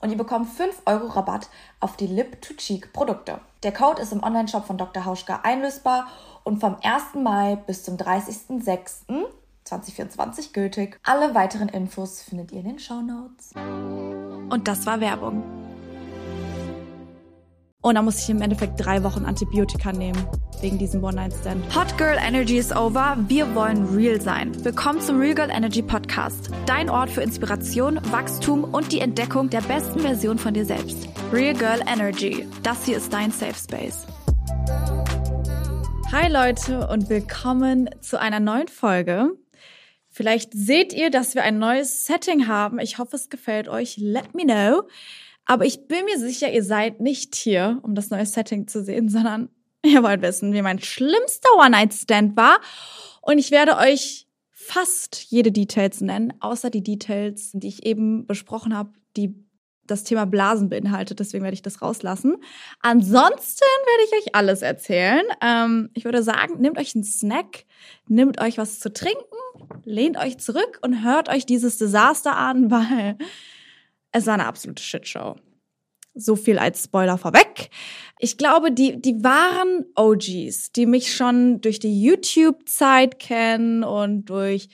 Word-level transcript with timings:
und 0.00 0.10
ihr 0.10 0.16
bekommt 0.16 0.48
5 0.48 0.82
Euro 0.86 1.08
Rabatt 1.08 1.48
auf 1.80 1.96
die 1.96 2.06
Lip-to-Cheek-Produkte. 2.06 3.40
Der 3.62 3.72
Code 3.72 4.00
ist 4.02 4.12
im 4.12 4.22
Onlineshop 4.22 4.66
von 4.66 4.78
Dr. 4.78 5.04
Hauschka 5.04 5.40
einlösbar 5.42 6.06
und 6.44 6.60
vom 6.60 6.76
1. 6.82 7.14
Mai 7.14 7.56
bis 7.66 7.82
zum 7.82 7.96
30.06.2024 7.96 10.52
gültig. 10.52 11.00
Alle 11.04 11.34
weiteren 11.34 11.68
Infos 11.68 12.22
findet 12.22 12.52
ihr 12.52 12.60
in 12.60 12.66
den 12.66 12.78
Show 12.78 13.00
Notes. 13.00 13.50
Und 13.56 14.68
das 14.68 14.86
war 14.86 15.00
Werbung. 15.00 15.67
Und 17.80 17.94
dann 17.94 18.04
muss 18.04 18.18
ich 18.18 18.28
im 18.28 18.42
Endeffekt 18.42 18.84
drei 18.84 19.04
Wochen 19.04 19.24
Antibiotika 19.24 19.92
nehmen, 19.92 20.26
wegen 20.60 20.78
diesem 20.78 21.04
One-Night-Stand. 21.04 21.76
Hot 21.76 21.96
Girl 21.96 22.18
Energy 22.18 22.58
is 22.58 22.72
over. 22.72 23.16
Wir 23.28 23.54
wollen 23.54 23.94
real 23.94 24.20
sein. 24.20 24.52
Willkommen 24.64 25.00
zum 25.00 25.20
Real 25.20 25.36
Girl 25.36 25.50
Energy 25.50 25.80
Podcast. 25.80 26.50
Dein 26.66 26.90
Ort 26.90 27.08
für 27.08 27.22
Inspiration, 27.22 28.00
Wachstum 28.10 28.64
und 28.64 28.90
die 28.90 28.98
Entdeckung 28.98 29.48
der 29.48 29.60
besten 29.60 30.00
Version 30.00 30.38
von 30.38 30.54
dir 30.54 30.64
selbst. 30.64 31.08
Real 31.32 31.54
Girl 31.54 31.80
Energy. 31.86 32.48
Das 32.64 32.84
hier 32.84 32.96
ist 32.96 33.12
dein 33.12 33.30
Safe 33.30 33.54
Space. 33.54 34.08
Hi 36.10 36.28
Leute 36.28 36.88
und 36.88 37.08
willkommen 37.08 37.90
zu 38.00 38.18
einer 38.18 38.40
neuen 38.40 38.66
Folge. 38.66 39.36
Vielleicht 40.08 40.52
seht 40.52 40.92
ihr, 40.92 41.10
dass 41.10 41.36
wir 41.36 41.44
ein 41.44 41.60
neues 41.60 42.06
Setting 42.06 42.48
haben. 42.48 42.80
Ich 42.80 42.98
hoffe, 42.98 43.14
es 43.14 43.28
gefällt 43.28 43.68
euch. 43.68 43.98
Let 43.98 44.34
me 44.34 44.42
know. 44.42 44.88
Aber 45.48 45.64
ich 45.64 45.88
bin 45.88 46.04
mir 46.04 46.18
sicher, 46.18 46.52
ihr 46.52 46.62
seid 46.62 47.00
nicht 47.00 47.34
hier, 47.34 47.80
um 47.82 47.94
das 47.94 48.10
neue 48.10 48.26
Setting 48.26 48.68
zu 48.68 48.84
sehen, 48.84 49.08
sondern 49.08 49.48
ihr 49.82 50.04
wollt 50.04 50.22
wissen, 50.22 50.52
wie 50.52 50.62
mein 50.62 50.78
schlimmster 50.78 51.48
One-Night-Stand 51.58 52.36
war. 52.36 52.60
Und 53.22 53.38
ich 53.38 53.50
werde 53.50 53.76
euch 53.78 54.28
fast 54.52 55.24
jede 55.30 55.50
Details 55.50 56.02
nennen, 56.02 56.34
außer 56.40 56.68
die 56.68 56.82
Details, 56.82 57.50
die 57.54 57.68
ich 57.68 57.86
eben 57.86 58.26
besprochen 58.26 58.76
habe, 58.76 58.90
die 59.16 59.34
das 59.86 60.04
Thema 60.04 60.26
Blasen 60.26 60.68
beinhaltet. 60.68 61.18
Deswegen 61.18 61.42
werde 61.42 61.54
ich 61.54 61.62
das 61.62 61.80
rauslassen. 61.80 62.36
Ansonsten 62.80 63.64
werde 63.86 64.04
ich 64.04 64.26
euch 64.26 64.34
alles 64.34 64.60
erzählen. 64.60 65.22
Ähm, 65.40 65.88
ich 65.94 66.04
würde 66.04 66.22
sagen, 66.22 66.60
nehmt 66.60 66.78
euch 66.78 66.94
einen 66.94 67.04
Snack, 67.04 67.64
nehmt 68.06 68.38
euch 68.38 68.58
was 68.58 68.80
zu 68.80 68.92
trinken, 68.92 69.24
lehnt 69.84 70.18
euch 70.18 70.36
zurück 70.36 70.78
und 70.82 71.02
hört 71.02 71.30
euch 71.30 71.46
dieses 71.46 71.78
Desaster 71.78 72.36
an, 72.36 72.70
weil 72.70 73.16
es 74.18 74.26
war 74.26 74.34
eine 74.34 74.46
absolute 74.46 74.82
Shitshow. 74.82 75.36
So 76.14 76.36
viel 76.36 76.58
als 76.58 76.84
Spoiler 76.84 77.18
vorweg. 77.18 77.70
Ich 78.18 78.36
glaube, 78.36 78.72
die, 78.72 79.00
die 79.00 79.22
wahren 79.22 79.84
OGs, 79.94 80.72
die 80.72 80.86
mich 80.86 81.14
schon 81.14 81.60
durch 81.60 81.78
die 81.78 82.02
YouTube-Zeit 82.02 83.18
kennen 83.18 83.84
und 83.84 84.24
durch 84.24 84.68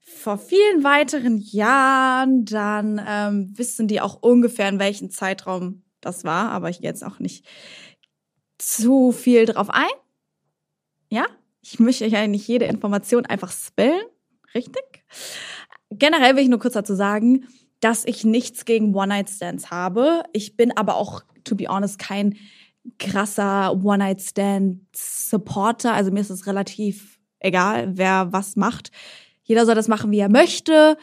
vor 0.00 0.36
vielen 0.36 0.84
weiteren 0.84 1.38
Jahren, 1.38 2.44
dann 2.44 3.00
ähm, 3.06 3.52
wissen 3.56 3.88
die 3.88 4.00
auch 4.00 4.18
ungefähr, 4.20 4.68
in 4.68 4.78
welchem 4.78 5.10
Zeitraum 5.10 5.82
das 6.00 6.24
war. 6.24 6.50
Aber 6.50 6.68
ich 6.68 6.80
gehe 6.80 6.90
jetzt 6.90 7.04
auch 7.04 7.18
nicht 7.18 7.46
zu 8.58 9.12
viel 9.12 9.46
drauf 9.46 9.70
ein. 9.70 9.90
Ja, 11.08 11.26
ich 11.62 11.80
möchte 11.80 12.04
euch 12.04 12.16
eigentlich 12.16 12.46
jede 12.46 12.66
Information 12.66 13.26
einfach 13.26 13.52
spillen. 13.52 14.02
Richtig? 14.54 15.04
Generell 15.90 16.36
will 16.36 16.42
ich 16.42 16.48
nur 16.48 16.58
kurz 16.58 16.74
dazu 16.74 16.94
sagen, 16.94 17.46
dass 17.82 18.06
ich 18.06 18.24
nichts 18.24 18.64
gegen 18.64 18.94
One-Night-Stands 18.94 19.70
habe. 19.70 20.22
Ich 20.32 20.56
bin 20.56 20.74
aber 20.74 20.94
auch, 20.94 21.22
to 21.44 21.54
be 21.56 21.66
honest, 21.68 21.98
kein 21.98 22.38
krasser 22.98 23.78
One-Night-Stand-Supporter. 23.84 25.92
Also 25.92 26.10
mir 26.10 26.20
ist 26.20 26.30
es 26.30 26.46
relativ 26.46 27.20
egal, 27.40 27.90
wer 27.96 28.32
was 28.32 28.56
macht. 28.56 28.90
Jeder 29.42 29.66
soll 29.66 29.74
das 29.74 29.88
machen, 29.88 30.10
wie 30.12 30.20
er 30.20 30.30
möchte. 30.30 30.96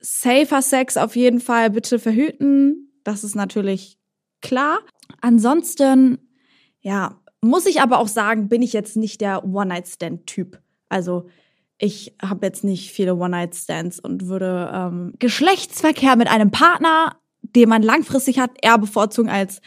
Safer 0.00 0.62
Sex 0.62 0.96
auf 0.98 1.16
jeden 1.16 1.40
Fall 1.40 1.70
bitte 1.70 1.98
verhüten. 1.98 2.92
Das 3.04 3.24
ist 3.24 3.34
natürlich 3.34 3.98
klar. 4.42 4.80
Ansonsten, 5.22 6.18
ja, 6.80 7.18
muss 7.40 7.64
ich 7.64 7.80
aber 7.80 8.00
auch 8.00 8.08
sagen, 8.08 8.50
bin 8.50 8.60
ich 8.60 8.74
jetzt 8.74 8.98
nicht 8.98 9.22
der 9.22 9.46
One-Night-Stand-Typ. 9.46 10.60
Also 10.90 11.30
ich 11.78 12.14
habe 12.20 12.46
jetzt 12.46 12.64
nicht 12.64 12.90
viele 12.92 13.14
One-Night-Stands 13.14 14.00
und 14.00 14.26
würde 14.26 14.70
ähm, 14.74 15.14
Geschlechtsverkehr 15.18 16.16
mit 16.16 16.28
einem 16.28 16.50
Partner, 16.50 17.16
den 17.54 17.68
man 17.68 17.82
langfristig 17.82 18.38
hat, 18.38 18.50
eher 18.62 18.78
bevorzugen 18.78 19.30
als 19.30 19.60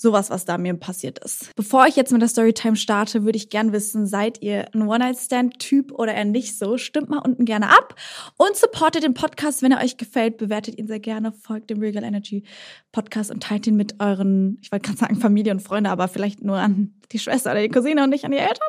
sowas, 0.00 0.30
was 0.30 0.44
da 0.46 0.56
mir 0.56 0.74
passiert 0.74 1.18
ist. 1.18 1.54
Bevor 1.56 1.86
ich 1.86 1.94
jetzt 1.94 2.10
mit 2.10 2.22
der 2.22 2.28
Storytime 2.28 2.76
starte, 2.76 3.24
würde 3.24 3.36
ich 3.36 3.50
gern 3.50 3.72
wissen, 3.72 4.06
seid 4.06 4.40
ihr 4.42 4.66
ein 4.74 4.82
One-Night-Stand-Typ 4.82 5.92
oder 5.92 6.14
eher 6.14 6.24
nicht 6.24 6.58
so? 6.58 6.78
Stimmt 6.78 7.10
mal 7.10 7.18
unten 7.18 7.44
gerne 7.44 7.68
ab 7.68 7.94
und 8.38 8.56
supportet 8.56 9.02
den 9.02 9.14
Podcast, 9.14 9.62
wenn 9.62 9.72
er 9.72 9.84
euch 9.84 9.98
gefällt. 9.98 10.38
Bewertet 10.38 10.78
ihn 10.78 10.86
sehr 10.86 11.00
gerne, 11.00 11.32
folgt 11.32 11.68
dem 11.70 11.80
Regal 11.80 12.02
Energy 12.02 12.44
Podcast 12.92 13.30
und 13.30 13.42
teilt 13.42 13.66
ihn 13.66 13.76
mit 13.76 14.00
euren, 14.00 14.58
ich 14.62 14.72
wollte 14.72 14.86
gerade 14.86 14.98
sagen 14.98 15.16
Familie 15.16 15.52
und 15.52 15.60
Freunde, 15.60 15.90
aber 15.90 16.08
vielleicht 16.08 16.42
nur 16.42 16.56
an 16.56 16.94
die 17.12 17.18
Schwester 17.18 17.50
oder 17.52 17.62
die 17.62 17.68
Cousine 17.68 18.02
und 18.02 18.10
nicht 18.10 18.24
an 18.24 18.30
die 18.30 18.38
Eltern. 18.38 18.68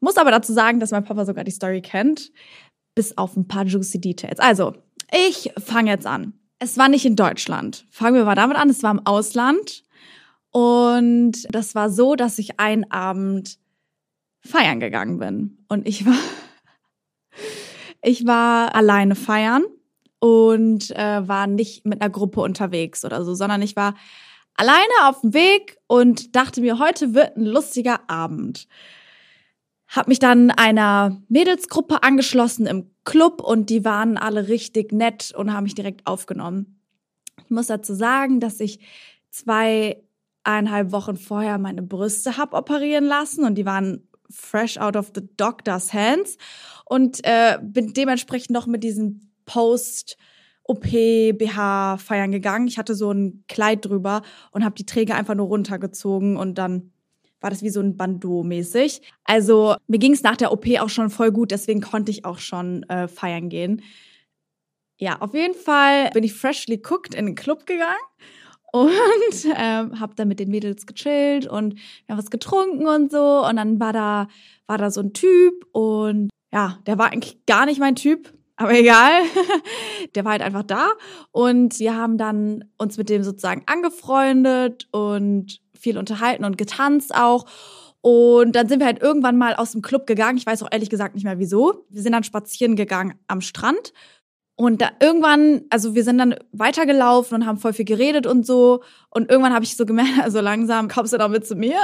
Muss 0.00 0.16
aber 0.16 0.30
dazu 0.30 0.52
sagen, 0.52 0.80
dass 0.80 0.90
mein 0.90 1.04
Papa 1.04 1.24
sogar 1.24 1.44
die 1.44 1.52
Story 1.52 1.82
kennt, 1.82 2.32
bis 2.96 3.16
auf 3.16 3.36
ein 3.36 3.46
paar 3.46 3.64
juicy 3.64 4.00
Details. 4.00 4.40
Also, 4.40 4.74
ich 5.12 5.52
fange 5.58 5.90
jetzt 5.90 6.06
an. 6.06 6.32
Es 6.64 6.78
war 6.78 6.88
nicht 6.88 7.04
in 7.04 7.14
Deutschland. 7.14 7.84
Fangen 7.90 8.16
wir 8.16 8.24
mal 8.24 8.34
damit 8.34 8.56
an. 8.56 8.70
Es 8.70 8.82
war 8.82 8.90
im 8.90 9.04
Ausland. 9.04 9.84
Und 10.50 11.32
das 11.50 11.74
war 11.74 11.90
so, 11.90 12.14
dass 12.14 12.38
ich 12.38 12.58
einen 12.58 12.90
Abend 12.90 13.58
feiern 14.40 14.80
gegangen 14.80 15.18
bin. 15.18 15.58
Und 15.68 15.86
ich 15.86 16.06
war, 16.06 16.16
ich 18.02 18.26
war 18.26 18.74
alleine 18.74 19.14
feiern 19.14 19.64
und 20.20 20.90
äh, 20.92 21.28
war 21.28 21.46
nicht 21.46 21.84
mit 21.84 22.00
einer 22.00 22.08
Gruppe 22.08 22.40
unterwegs 22.40 23.04
oder 23.04 23.26
so, 23.26 23.34
sondern 23.34 23.60
ich 23.60 23.76
war 23.76 23.94
alleine 24.54 25.08
auf 25.10 25.20
dem 25.20 25.34
Weg 25.34 25.76
und 25.86 26.34
dachte 26.34 26.62
mir, 26.62 26.78
heute 26.78 27.12
wird 27.12 27.36
ein 27.36 27.44
lustiger 27.44 28.08
Abend. 28.08 28.68
Hab 29.94 30.08
mich 30.08 30.18
dann 30.18 30.50
einer 30.50 31.22
Mädelsgruppe 31.28 32.02
angeschlossen 32.02 32.66
im 32.66 32.90
Club 33.04 33.40
und 33.40 33.70
die 33.70 33.84
waren 33.84 34.16
alle 34.18 34.48
richtig 34.48 34.90
nett 34.90 35.32
und 35.36 35.52
haben 35.52 35.64
mich 35.64 35.76
direkt 35.76 36.04
aufgenommen. 36.04 36.80
Ich 37.44 37.50
muss 37.50 37.68
dazu 37.68 37.94
sagen, 37.94 38.40
dass 38.40 38.58
ich 38.58 38.80
zwei 39.30 40.02
eineinhalb 40.42 40.90
Wochen 40.90 41.16
vorher 41.16 41.58
meine 41.58 41.82
Brüste 41.82 42.36
hab 42.36 42.54
operieren 42.54 43.04
lassen 43.04 43.44
und 43.44 43.54
die 43.54 43.66
waren 43.66 44.08
fresh 44.28 44.78
out 44.78 44.96
of 44.96 45.12
the 45.14 45.22
doctor's 45.36 45.92
hands 45.92 46.38
und 46.84 47.20
äh, 47.22 47.58
bin 47.62 47.92
dementsprechend 47.92 48.50
noch 48.50 48.66
mit 48.66 48.82
diesem 48.82 49.30
Post 49.46 50.16
OP, 50.64 50.82
BH 50.82 51.98
feiern 51.98 52.32
gegangen. 52.32 52.66
Ich 52.66 52.78
hatte 52.78 52.96
so 52.96 53.12
ein 53.12 53.44
Kleid 53.46 53.84
drüber 53.84 54.22
und 54.50 54.64
habe 54.64 54.74
die 54.74 54.86
Träger 54.86 55.14
einfach 55.14 55.34
nur 55.34 55.46
runtergezogen 55.46 56.36
und 56.36 56.56
dann 56.56 56.90
war 57.44 57.50
das 57.50 57.62
wie 57.62 57.68
so 57.68 57.80
ein 57.80 57.98
Bandeau 57.98 58.42
mäßig. 58.42 59.02
Also 59.24 59.76
mir 59.86 59.98
ging 59.98 60.14
es 60.14 60.22
nach 60.22 60.36
der 60.36 60.50
OP 60.50 60.66
auch 60.80 60.88
schon 60.88 61.10
voll 61.10 61.30
gut, 61.30 61.50
deswegen 61.50 61.82
konnte 61.82 62.10
ich 62.10 62.24
auch 62.24 62.38
schon 62.38 62.84
äh, 62.84 63.06
feiern 63.06 63.50
gehen. 63.50 63.82
Ja, 64.98 65.20
auf 65.20 65.34
jeden 65.34 65.54
Fall 65.54 66.08
bin 66.14 66.24
ich 66.24 66.32
freshly 66.32 66.80
cooked 66.82 67.14
in 67.14 67.26
den 67.26 67.34
Club 67.34 67.66
gegangen 67.66 67.92
und 68.72 69.54
ähm, 69.56 70.00
habe 70.00 70.14
dann 70.16 70.28
mit 70.28 70.40
den 70.40 70.48
Mädels 70.48 70.86
gechillt 70.86 71.46
und 71.46 71.74
wir 71.74 72.14
haben 72.14 72.18
was 72.18 72.30
getrunken 72.30 72.86
und 72.86 73.12
so 73.12 73.46
und 73.46 73.56
dann 73.56 73.78
war 73.78 73.92
da 73.92 74.28
war 74.66 74.78
da 74.78 74.90
so 74.90 75.02
ein 75.02 75.12
Typ 75.12 75.66
und 75.72 76.30
ja, 76.50 76.78
der 76.86 76.96
war 76.96 77.12
eigentlich 77.12 77.44
gar 77.44 77.66
nicht 77.66 77.78
mein 77.78 77.94
Typ, 77.94 78.32
aber 78.56 78.72
egal. 78.78 79.20
der 80.14 80.24
war 80.24 80.32
halt 80.32 80.42
einfach 80.42 80.62
da 80.62 80.92
und 81.30 81.78
wir 81.78 81.94
haben 81.94 82.16
dann 82.16 82.64
uns 82.78 82.96
mit 82.96 83.10
dem 83.10 83.22
sozusagen 83.22 83.64
angefreundet 83.66 84.88
und 84.92 85.62
viel 85.84 85.98
unterhalten 85.98 86.44
und 86.44 86.58
getanzt 86.58 87.14
auch. 87.14 87.46
Und 88.00 88.56
dann 88.56 88.68
sind 88.68 88.80
wir 88.80 88.86
halt 88.86 89.00
irgendwann 89.00 89.38
mal 89.38 89.54
aus 89.54 89.72
dem 89.72 89.82
Club 89.82 90.06
gegangen. 90.06 90.36
Ich 90.36 90.46
weiß 90.46 90.62
auch 90.62 90.68
ehrlich 90.70 90.90
gesagt 90.90 91.14
nicht 91.14 91.24
mehr 91.24 91.38
wieso. 91.38 91.86
Wir 91.88 92.02
sind 92.02 92.12
dann 92.12 92.24
spazieren 92.24 92.74
gegangen 92.74 93.14
am 93.28 93.40
Strand. 93.40 93.92
Und 94.56 94.80
da 94.82 94.90
irgendwann, 95.00 95.62
also 95.70 95.94
wir 95.94 96.04
sind 96.04 96.18
dann 96.18 96.36
weitergelaufen 96.52 97.36
und 97.36 97.46
haben 97.46 97.58
voll 97.58 97.72
viel 97.72 97.84
geredet 97.84 98.26
und 98.26 98.46
so. 98.46 98.82
Und 99.10 99.30
irgendwann 99.30 99.52
habe 99.52 99.64
ich 99.64 99.76
so 99.76 99.86
gemerkt, 99.86 100.18
also 100.22 100.40
langsam 100.40 100.88
kommst 100.88 101.12
du 101.12 101.18
da 101.18 101.28
mit 101.28 101.46
zu 101.46 101.54
mir. 101.54 101.78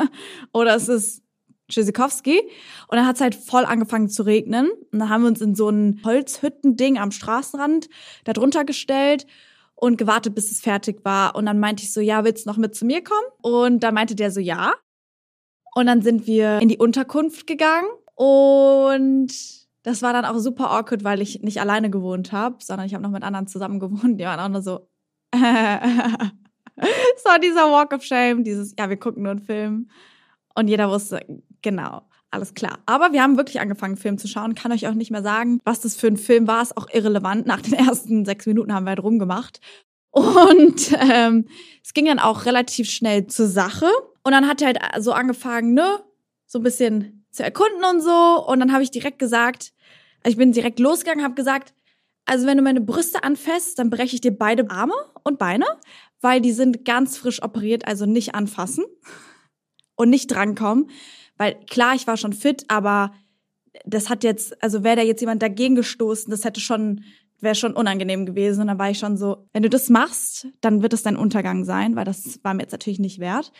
Oder 0.52 0.74
es 0.74 0.88
ist 0.88 1.22
Tschüssikowski. 1.68 2.40
Und 2.88 2.96
dann 2.96 3.06
hat 3.06 3.16
es 3.16 3.22
halt 3.22 3.34
voll 3.34 3.64
angefangen 3.64 4.08
zu 4.08 4.22
regnen. 4.24 4.70
Und 4.92 4.98
dann 4.98 5.08
haben 5.08 5.22
wir 5.22 5.28
uns 5.28 5.40
in 5.40 5.54
so 5.54 5.68
ein 5.68 6.00
Holzhüttending 6.04 6.98
am 6.98 7.10
Straßenrand 7.10 7.88
da 8.24 8.32
drunter 8.32 8.64
gestellt 8.64 9.26
und 9.80 9.96
gewartet, 9.96 10.34
bis 10.34 10.50
es 10.50 10.60
fertig 10.60 11.04
war. 11.04 11.34
Und 11.34 11.46
dann 11.46 11.58
meinte 11.58 11.82
ich 11.82 11.92
so, 11.92 12.00
ja, 12.00 12.24
willst 12.24 12.44
du 12.44 12.50
noch 12.50 12.58
mit 12.58 12.74
zu 12.74 12.84
mir 12.84 13.02
kommen? 13.02 13.26
Und 13.42 13.80
dann 13.80 13.94
meinte 13.94 14.14
der 14.14 14.30
so, 14.30 14.40
ja. 14.40 14.74
Und 15.74 15.86
dann 15.86 16.02
sind 16.02 16.26
wir 16.26 16.60
in 16.60 16.68
die 16.68 16.78
Unterkunft 16.78 17.46
gegangen 17.46 17.88
und 18.14 19.32
das 19.82 20.02
war 20.02 20.12
dann 20.12 20.26
auch 20.26 20.36
super 20.38 20.70
awkward, 20.70 21.04
weil 21.04 21.22
ich 21.22 21.40
nicht 21.42 21.60
alleine 21.60 21.88
gewohnt 21.88 22.32
habe, 22.32 22.56
sondern 22.60 22.86
ich 22.86 22.92
habe 22.92 23.02
noch 23.02 23.10
mit 23.10 23.22
anderen 23.22 23.46
zusammen 23.46 23.80
gewohnt. 23.80 24.20
Die 24.20 24.24
waren 24.24 24.40
auch 24.40 24.48
nur 24.48 24.62
so. 24.62 24.88
so 25.34 25.40
dieser 27.42 27.70
Walk 27.70 27.94
of 27.94 28.02
Shame, 28.02 28.44
dieses, 28.44 28.74
ja, 28.78 28.90
wir 28.90 28.98
gucken 28.98 29.22
nur 29.22 29.32
einen 29.32 29.40
Film. 29.40 29.88
Und 30.54 30.68
jeder 30.68 30.90
wusste, 30.90 31.24
genau, 31.62 32.02
alles 32.30 32.54
klar. 32.54 32.78
Aber 32.86 33.12
wir 33.12 33.22
haben 33.22 33.36
wirklich 33.36 33.60
angefangen, 33.60 33.96
Film 33.96 34.18
zu 34.18 34.28
schauen. 34.28 34.54
Kann 34.54 34.72
euch 34.72 34.86
auch 34.86 34.94
nicht 34.94 35.10
mehr 35.10 35.22
sagen, 35.22 35.60
was 35.64 35.80
das 35.80 35.96
für 35.96 36.06
ein 36.06 36.16
Film 36.16 36.46
war. 36.46 36.62
Ist 36.62 36.76
auch 36.76 36.88
irrelevant. 36.92 37.46
Nach 37.46 37.60
den 37.60 37.72
ersten 37.88 38.24
sechs 38.24 38.46
Minuten 38.46 38.72
haben 38.72 38.84
wir 38.84 38.90
halt 38.90 39.02
rumgemacht. 39.02 39.60
Und 40.10 40.92
ähm, 40.98 41.46
es 41.84 41.94
ging 41.94 42.06
dann 42.06 42.18
auch 42.18 42.46
relativ 42.46 42.90
schnell 42.90 43.26
zur 43.26 43.46
Sache. 43.46 43.86
Und 44.22 44.32
dann 44.32 44.46
hat 44.46 44.60
er 44.62 44.66
halt 44.66 44.78
so 45.02 45.12
angefangen, 45.12 45.74
ne, 45.74 46.00
so 46.46 46.58
ein 46.58 46.62
bisschen 46.62 47.24
zu 47.30 47.42
erkunden 47.42 47.84
und 47.84 48.00
so. 48.00 48.44
Und 48.46 48.60
dann 48.60 48.72
habe 48.72 48.82
ich 48.82 48.90
direkt 48.90 49.18
gesagt, 49.18 49.72
ich 50.24 50.36
bin 50.36 50.52
direkt 50.52 50.78
losgegangen, 50.78 51.24
habe 51.24 51.34
gesagt, 51.34 51.74
also 52.26 52.46
wenn 52.46 52.56
du 52.56 52.62
meine 52.62 52.80
Brüste 52.80 53.24
anfasst, 53.24 53.78
dann 53.78 53.90
breche 53.90 54.14
ich 54.14 54.20
dir 54.20 54.36
beide 54.36 54.70
Arme 54.70 54.94
und 55.24 55.38
Beine, 55.38 55.66
weil 56.20 56.40
die 56.40 56.52
sind 56.52 56.84
ganz 56.84 57.16
frisch 57.16 57.42
operiert, 57.42 57.86
also 57.86 58.06
nicht 58.06 58.34
anfassen 58.34 58.84
und 59.96 60.10
nicht 60.10 60.30
drankommen. 60.30 60.90
Weil 61.40 61.54
klar, 61.70 61.94
ich 61.94 62.06
war 62.06 62.18
schon 62.18 62.34
fit, 62.34 62.66
aber 62.68 63.14
das 63.86 64.10
hat 64.10 64.24
jetzt, 64.24 64.62
also 64.62 64.84
wäre 64.84 64.96
da 64.96 65.02
jetzt 65.02 65.22
jemand 65.22 65.40
dagegen 65.40 65.74
gestoßen, 65.74 66.30
das 66.30 66.44
hätte 66.44 66.60
schon, 66.60 67.02
wäre 67.40 67.54
schon 67.54 67.72
unangenehm 67.72 68.26
gewesen. 68.26 68.60
Und 68.60 68.66
dann 68.66 68.78
war 68.78 68.90
ich 68.90 68.98
schon 68.98 69.16
so, 69.16 69.48
wenn 69.54 69.62
du 69.62 69.70
das 69.70 69.88
machst, 69.88 70.48
dann 70.60 70.82
wird 70.82 70.92
es 70.92 71.02
dein 71.02 71.16
Untergang 71.16 71.64
sein, 71.64 71.96
weil 71.96 72.04
das 72.04 72.40
war 72.42 72.52
mir 72.52 72.64
jetzt 72.64 72.72
natürlich 72.72 72.98
nicht 72.98 73.20
wert. 73.20 73.52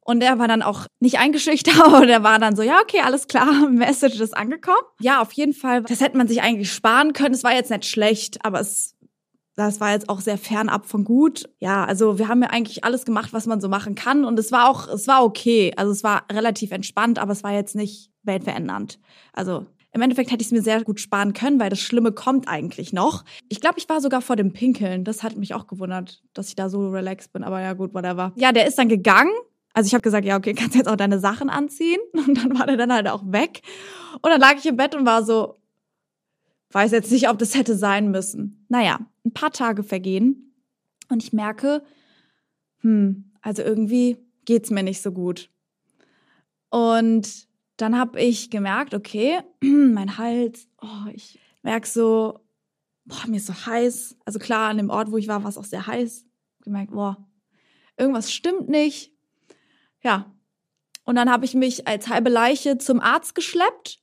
Und 0.00 0.22
er 0.22 0.38
war 0.38 0.48
dann 0.48 0.62
auch 0.62 0.86
nicht 1.00 1.18
eingeschüchtert 1.18 1.86
und 2.00 2.08
er 2.08 2.22
war 2.22 2.38
dann 2.38 2.56
so, 2.56 2.62
ja, 2.62 2.78
okay, 2.80 3.00
alles 3.04 3.26
klar, 3.26 3.68
Message 3.68 4.18
ist 4.20 4.34
angekommen. 4.34 4.78
Ja, 4.98 5.20
auf 5.20 5.32
jeden 5.32 5.52
Fall, 5.52 5.82
das 5.82 6.00
hätte 6.00 6.16
man 6.16 6.28
sich 6.28 6.40
eigentlich 6.40 6.72
sparen 6.72 7.12
können. 7.12 7.34
Es 7.34 7.44
war 7.44 7.52
jetzt 7.52 7.70
nicht 7.70 7.84
schlecht, 7.84 8.42
aber 8.42 8.60
es 8.60 8.94
das 9.58 9.80
war 9.80 9.92
jetzt 9.92 10.08
auch 10.08 10.20
sehr 10.20 10.38
fernab 10.38 10.86
von 10.86 11.04
gut. 11.04 11.48
Ja, 11.58 11.84
also 11.84 12.18
wir 12.18 12.28
haben 12.28 12.42
ja 12.42 12.50
eigentlich 12.50 12.84
alles 12.84 13.04
gemacht, 13.04 13.32
was 13.32 13.46
man 13.46 13.60
so 13.60 13.68
machen 13.68 13.94
kann 13.94 14.24
und 14.24 14.38
es 14.38 14.52
war 14.52 14.70
auch, 14.70 14.88
es 14.88 15.08
war 15.08 15.24
okay. 15.24 15.72
Also 15.76 15.92
es 15.92 16.04
war 16.04 16.24
relativ 16.30 16.70
entspannt, 16.70 17.18
aber 17.18 17.32
es 17.32 17.42
war 17.42 17.52
jetzt 17.52 17.74
nicht 17.74 18.10
weltverändernd. 18.22 18.98
Also 19.32 19.66
im 19.92 20.02
Endeffekt 20.02 20.30
hätte 20.30 20.42
ich 20.42 20.48
es 20.48 20.52
mir 20.52 20.62
sehr 20.62 20.84
gut 20.84 21.00
sparen 21.00 21.32
können, 21.32 21.58
weil 21.58 21.70
das 21.70 21.80
Schlimme 21.80 22.12
kommt 22.12 22.46
eigentlich 22.46 22.92
noch. 22.92 23.24
Ich 23.48 23.60
glaube, 23.60 23.78
ich 23.78 23.88
war 23.88 24.00
sogar 24.00 24.20
vor 24.20 24.36
dem 24.36 24.52
Pinkeln. 24.52 25.02
Das 25.02 25.22
hat 25.22 25.36
mich 25.36 25.54
auch 25.54 25.66
gewundert, 25.66 26.22
dass 26.34 26.48
ich 26.48 26.54
da 26.54 26.68
so 26.68 26.90
relaxed 26.90 27.32
bin. 27.32 27.42
Aber 27.42 27.60
ja, 27.60 27.72
gut, 27.72 27.94
whatever. 27.94 28.32
Ja, 28.36 28.52
der 28.52 28.66
ist 28.66 28.78
dann 28.78 28.88
gegangen. 28.88 29.32
Also 29.72 29.88
ich 29.88 29.94
habe 29.94 30.02
gesagt, 30.02 30.26
ja, 30.26 30.36
okay, 30.36 30.54
kannst 30.54 30.76
jetzt 30.76 30.88
auch 30.88 30.96
deine 30.96 31.18
Sachen 31.18 31.48
anziehen. 31.48 32.00
Und 32.12 32.34
dann 32.34 32.58
war 32.58 32.66
der 32.66 32.76
dann 32.76 32.92
halt 32.92 33.08
auch 33.08 33.22
weg. 33.26 33.62
Und 34.22 34.30
dann 34.30 34.40
lag 34.40 34.54
ich 34.56 34.66
im 34.66 34.76
Bett 34.76 34.94
und 34.94 35.06
war 35.06 35.24
so, 35.24 35.58
weiß 36.70 36.92
jetzt 36.92 37.10
nicht, 37.10 37.28
ob 37.28 37.38
das 37.38 37.54
hätte 37.54 37.76
sein 37.76 38.10
müssen. 38.10 38.66
Naja, 38.68 39.00
ein 39.24 39.32
paar 39.32 39.50
Tage 39.50 39.82
vergehen 39.82 40.54
und 41.08 41.22
ich 41.22 41.32
merke, 41.32 41.82
hm, 42.80 43.32
also 43.40 43.62
irgendwie 43.62 44.16
geht's 44.44 44.70
mir 44.70 44.82
nicht 44.82 45.02
so 45.02 45.12
gut. 45.12 45.50
Und 46.70 47.48
dann 47.76 47.98
habe 47.98 48.20
ich 48.20 48.50
gemerkt, 48.50 48.94
okay, 48.94 49.40
mein 49.62 50.18
Hals, 50.18 50.68
oh, 50.82 51.10
ich 51.12 51.38
merke 51.62 51.86
so, 51.86 52.40
boah, 53.04 53.26
mir 53.26 53.36
ist 53.36 53.46
so 53.46 53.54
heiß. 53.54 54.16
Also 54.24 54.38
klar, 54.38 54.70
an 54.70 54.76
dem 54.76 54.90
Ort, 54.90 55.10
wo 55.10 55.16
ich 55.16 55.28
war, 55.28 55.42
war 55.42 55.50
es 55.50 55.58
auch 55.58 55.64
sehr 55.64 55.86
heiß. 55.86 56.26
Gemerkt, 56.62 56.92
boah, 56.92 57.28
irgendwas 57.96 58.32
stimmt 58.32 58.68
nicht. 58.68 59.12
Ja. 60.02 60.34
Und 61.04 61.16
dann 61.16 61.30
habe 61.30 61.46
ich 61.46 61.54
mich 61.54 61.88
als 61.88 62.08
halbe 62.08 62.28
Leiche 62.28 62.76
zum 62.76 63.00
Arzt 63.00 63.34
geschleppt 63.34 64.00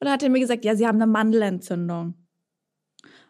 und 0.00 0.06
dann 0.06 0.12
hat 0.12 0.22
er 0.22 0.30
mir 0.30 0.40
gesagt, 0.40 0.64
ja, 0.64 0.74
sie 0.74 0.86
haben 0.86 0.96
eine 0.96 1.06
Mandelentzündung. 1.06 2.14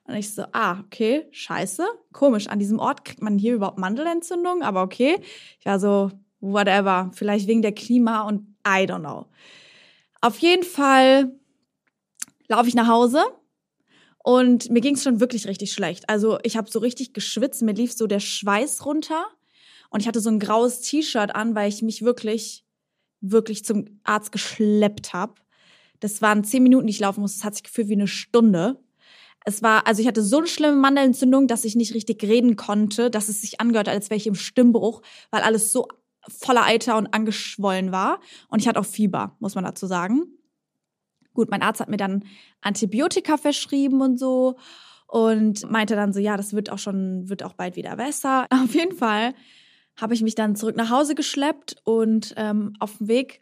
Und 0.04 0.14
ich 0.14 0.32
so, 0.32 0.44
ah, 0.52 0.80
okay, 0.80 1.26
scheiße, 1.32 1.86
komisch. 2.12 2.46
An 2.46 2.58
diesem 2.58 2.78
Ort 2.78 3.04
kriegt 3.04 3.22
man 3.22 3.38
hier 3.38 3.54
überhaupt 3.54 3.78
Mandelentzündung, 3.78 4.62
aber 4.62 4.82
okay. 4.82 5.20
Ich 5.58 5.66
war 5.66 5.78
so, 5.80 6.10
whatever, 6.40 7.10
vielleicht 7.12 7.48
wegen 7.48 7.62
der 7.62 7.72
Klima 7.72 8.22
und 8.22 8.56
I 8.66 8.86
don't 8.86 9.00
know. 9.00 9.26
Auf 10.20 10.38
jeden 10.38 10.64
Fall 10.64 11.32
laufe 12.48 12.68
ich 12.68 12.74
nach 12.74 12.88
Hause 12.88 13.22
und 14.22 14.70
mir 14.70 14.80
ging 14.80 14.94
es 14.94 15.02
schon 15.02 15.20
wirklich 15.20 15.46
richtig 15.48 15.72
schlecht. 15.72 16.08
Also 16.08 16.38
ich 16.42 16.56
habe 16.56 16.70
so 16.70 16.78
richtig 16.78 17.12
geschwitzt, 17.12 17.62
mir 17.62 17.72
lief 17.72 17.92
so 17.92 18.06
der 18.06 18.20
Schweiß 18.20 18.84
runter 18.86 19.26
und 19.90 20.00
ich 20.00 20.08
hatte 20.08 20.20
so 20.20 20.30
ein 20.30 20.38
graues 20.38 20.80
T-Shirt 20.82 21.34
an, 21.34 21.54
weil 21.54 21.68
ich 21.68 21.82
mich 21.82 22.02
wirklich, 22.02 22.64
wirklich 23.20 23.64
zum 23.64 24.00
Arzt 24.04 24.32
geschleppt 24.32 25.14
habe. 25.14 25.34
Das 26.00 26.22
waren 26.22 26.44
zehn 26.44 26.62
Minuten, 26.62 26.86
die 26.86 26.92
ich 26.92 27.00
laufen 27.00 27.20
musste. 27.20 27.38
Das 27.38 27.44
hat 27.44 27.54
sich 27.54 27.62
gefühlt 27.62 27.88
wie 27.88 27.94
eine 27.94 28.08
Stunde. 28.08 28.82
Es 29.44 29.62
war, 29.62 29.86
also 29.86 30.02
ich 30.02 30.08
hatte 30.08 30.22
so 30.22 30.38
eine 30.38 30.46
schlimme 30.46 30.76
Mandelentzündung, 30.76 31.46
dass 31.46 31.64
ich 31.64 31.76
nicht 31.76 31.94
richtig 31.94 32.22
reden 32.24 32.56
konnte, 32.56 33.10
dass 33.10 33.28
es 33.28 33.40
sich 33.40 33.60
angehört, 33.60 33.88
als 33.88 34.10
wäre 34.10 34.18
ich 34.18 34.26
im 34.26 34.34
Stimmbruch, 34.34 35.02
weil 35.30 35.42
alles 35.42 35.72
so 35.72 35.88
voller 36.28 36.64
Eiter 36.64 36.98
und 36.98 37.14
angeschwollen 37.14 37.92
war. 37.92 38.20
Und 38.48 38.60
ich 38.60 38.68
hatte 38.68 38.80
auch 38.80 38.86
Fieber, 38.86 39.36
muss 39.40 39.54
man 39.54 39.64
dazu 39.64 39.86
sagen. 39.86 40.24
Gut, 41.32 41.50
mein 41.50 41.62
Arzt 41.62 41.80
hat 41.80 41.88
mir 41.88 41.96
dann 41.96 42.24
Antibiotika 42.60 43.36
verschrieben 43.36 44.02
und 44.02 44.18
so 44.18 44.56
und 45.06 45.70
meinte 45.70 45.96
dann 45.96 46.12
so, 46.12 46.20
ja, 46.20 46.36
das 46.36 46.52
wird 46.52 46.70
auch 46.70 46.78
schon, 46.78 47.28
wird 47.28 47.42
auch 47.42 47.54
bald 47.54 47.76
wieder 47.76 47.96
besser. 47.96 48.46
Auf 48.50 48.74
jeden 48.74 48.96
Fall 48.96 49.34
habe 49.96 50.14
ich 50.14 50.22
mich 50.22 50.34
dann 50.34 50.56
zurück 50.56 50.76
nach 50.76 50.90
Hause 50.90 51.14
geschleppt 51.14 51.76
und 51.84 52.34
ähm, 52.36 52.74
auf 52.78 52.98
dem 52.98 53.08
Weg 53.08 53.40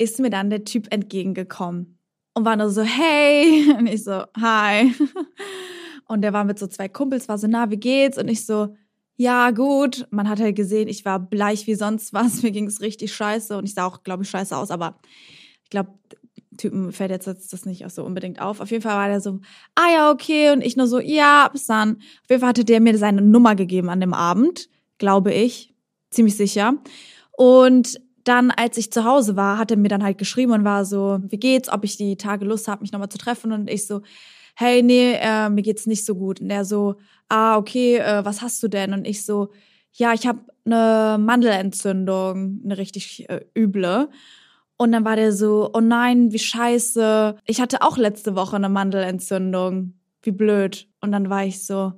ist 0.00 0.18
mir 0.18 0.30
dann 0.30 0.50
der 0.50 0.64
Typ 0.64 0.92
entgegengekommen 0.92 1.98
und 2.34 2.44
war 2.44 2.56
nur 2.56 2.70
so, 2.70 2.82
hey. 2.82 3.72
Und 3.78 3.86
ich 3.86 4.04
so, 4.04 4.24
hi. 4.40 4.94
Und 6.06 6.22
der 6.22 6.32
war 6.32 6.44
mit 6.44 6.58
so 6.58 6.66
zwei 6.66 6.88
Kumpels, 6.88 7.28
war 7.28 7.38
so, 7.38 7.46
na, 7.46 7.70
wie 7.70 7.76
geht's? 7.76 8.18
Und 8.18 8.28
ich 8.28 8.46
so, 8.46 8.74
ja, 9.16 9.50
gut. 9.50 10.06
Man 10.10 10.28
hat 10.28 10.40
halt 10.40 10.56
gesehen, 10.56 10.88
ich 10.88 11.04
war 11.04 11.20
bleich 11.20 11.66
wie 11.66 11.74
sonst 11.74 12.12
was. 12.12 12.42
Mir 12.42 12.50
ging 12.50 12.66
es 12.66 12.80
richtig 12.80 13.12
scheiße. 13.12 13.56
Und 13.56 13.64
ich 13.64 13.74
sah 13.74 13.86
auch, 13.86 14.02
glaube 14.02 14.22
ich, 14.22 14.30
scheiße 14.30 14.56
aus. 14.56 14.70
Aber 14.70 14.98
ich 15.62 15.70
glaube, 15.70 15.90
Typen 16.56 16.92
fällt 16.92 17.10
jetzt 17.10 17.26
das 17.26 17.66
nicht 17.66 17.84
auch 17.84 17.90
so 17.90 18.04
unbedingt 18.04 18.40
auf. 18.40 18.60
Auf 18.60 18.70
jeden 18.70 18.82
Fall 18.82 18.96
war 18.96 19.08
der 19.08 19.20
so, 19.20 19.40
ah 19.74 19.92
ja, 19.92 20.10
okay. 20.10 20.50
Und 20.52 20.62
ich 20.62 20.76
nur 20.76 20.86
so, 20.86 20.98
ja, 20.98 21.48
bis 21.52 21.66
dann. 21.66 21.96
Auf 21.96 22.30
jeden 22.30 22.40
Fall 22.40 22.48
hatte 22.48 22.64
der 22.64 22.80
mir 22.80 22.96
seine 22.96 23.22
Nummer 23.22 23.54
gegeben 23.54 23.90
an 23.90 24.00
dem 24.00 24.14
Abend, 24.14 24.68
glaube 24.98 25.32
ich. 25.32 25.74
Ziemlich 26.10 26.36
sicher. 26.36 26.74
Und 27.36 28.00
dann, 28.30 28.52
als 28.52 28.76
ich 28.76 28.92
zu 28.92 29.04
Hause 29.04 29.34
war, 29.34 29.58
hat 29.58 29.72
er 29.72 29.76
mir 29.76 29.88
dann 29.88 30.04
halt 30.04 30.16
geschrieben 30.16 30.52
und 30.52 30.64
war 30.64 30.84
so, 30.84 31.18
wie 31.28 31.36
geht's, 31.36 31.68
ob 31.68 31.82
ich 31.82 31.96
die 31.96 32.16
Tage 32.16 32.44
Lust 32.44 32.68
habe, 32.68 32.82
mich 32.82 32.92
nochmal 32.92 33.08
zu 33.08 33.18
treffen. 33.18 33.50
Und 33.50 33.68
ich 33.68 33.88
so, 33.88 34.02
hey, 34.54 34.84
nee, 34.84 35.14
äh, 35.20 35.50
mir 35.50 35.62
geht's 35.62 35.86
nicht 35.86 36.06
so 36.06 36.14
gut. 36.14 36.40
Und 36.40 36.48
er 36.48 36.64
so, 36.64 36.94
ah, 37.28 37.56
okay, 37.56 37.96
äh, 37.96 38.24
was 38.24 38.40
hast 38.40 38.62
du 38.62 38.68
denn? 38.68 38.92
Und 38.92 39.04
ich 39.04 39.26
so, 39.26 39.50
ja, 39.94 40.14
ich 40.14 40.28
habe 40.28 40.38
eine 40.64 41.18
Mandelentzündung, 41.18 42.60
eine 42.64 42.78
richtig 42.78 43.28
äh, 43.28 43.40
üble. 43.58 44.08
Und 44.76 44.92
dann 44.92 45.04
war 45.04 45.16
der 45.16 45.32
so, 45.32 45.68
oh 45.74 45.80
nein, 45.80 46.30
wie 46.30 46.38
scheiße. 46.38 47.36
Ich 47.46 47.60
hatte 47.60 47.82
auch 47.82 47.98
letzte 47.98 48.36
Woche 48.36 48.54
eine 48.54 48.68
Mandelentzündung. 48.68 49.94
Wie 50.22 50.30
blöd. 50.30 50.86
Und 51.00 51.10
dann 51.10 51.30
war 51.30 51.44
ich 51.44 51.66
so, 51.66 51.94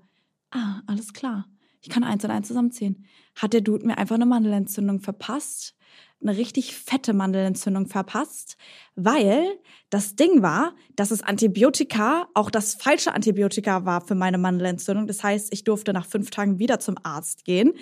ah, 0.50 0.80
alles 0.86 1.12
klar. 1.12 1.46
Ich 1.82 1.90
kann 1.90 2.04
eins 2.04 2.24
und 2.24 2.30
eins 2.30 2.48
zusammenziehen. 2.48 3.04
Hat 3.36 3.52
der 3.52 3.60
Dude 3.60 3.86
mir 3.86 3.98
einfach 3.98 4.14
eine 4.14 4.26
Mandelentzündung 4.26 5.00
verpasst? 5.00 5.74
Eine 6.22 6.36
richtig 6.36 6.76
fette 6.76 7.14
Mandelentzündung 7.14 7.88
verpasst, 7.88 8.56
weil 8.94 9.58
das 9.90 10.14
Ding 10.14 10.40
war, 10.40 10.74
dass 10.94 11.10
es 11.10 11.22
Antibiotika 11.22 12.28
auch 12.34 12.48
das 12.48 12.74
falsche 12.74 13.12
Antibiotika 13.12 13.84
war 13.84 14.00
für 14.00 14.14
meine 14.14 14.38
Mandelentzündung. 14.38 15.08
Das 15.08 15.24
heißt, 15.24 15.52
ich 15.52 15.64
durfte 15.64 15.92
nach 15.92 16.06
fünf 16.06 16.30
Tagen 16.30 16.60
wieder 16.60 16.78
zum 16.78 16.94
Arzt 17.02 17.44
gehen. 17.44 17.72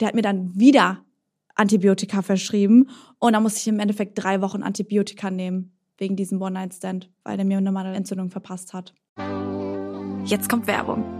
Der 0.00 0.08
hat 0.08 0.14
mir 0.14 0.22
dann 0.22 0.58
wieder 0.58 1.04
Antibiotika 1.56 2.22
verschrieben 2.22 2.88
und 3.18 3.34
dann 3.34 3.42
musste 3.42 3.60
ich 3.60 3.68
im 3.68 3.80
Endeffekt 3.80 4.22
drei 4.22 4.40
Wochen 4.40 4.62
Antibiotika 4.62 5.30
nehmen 5.30 5.76
wegen 5.98 6.16
diesem 6.16 6.40
One-Night-Stand, 6.40 7.10
weil 7.22 7.36
der 7.36 7.44
mir 7.44 7.58
eine 7.58 7.70
Mandelentzündung 7.70 8.30
verpasst 8.30 8.72
hat. 8.72 8.94
Jetzt 10.24 10.48
kommt 10.48 10.66
Werbung. 10.66 11.19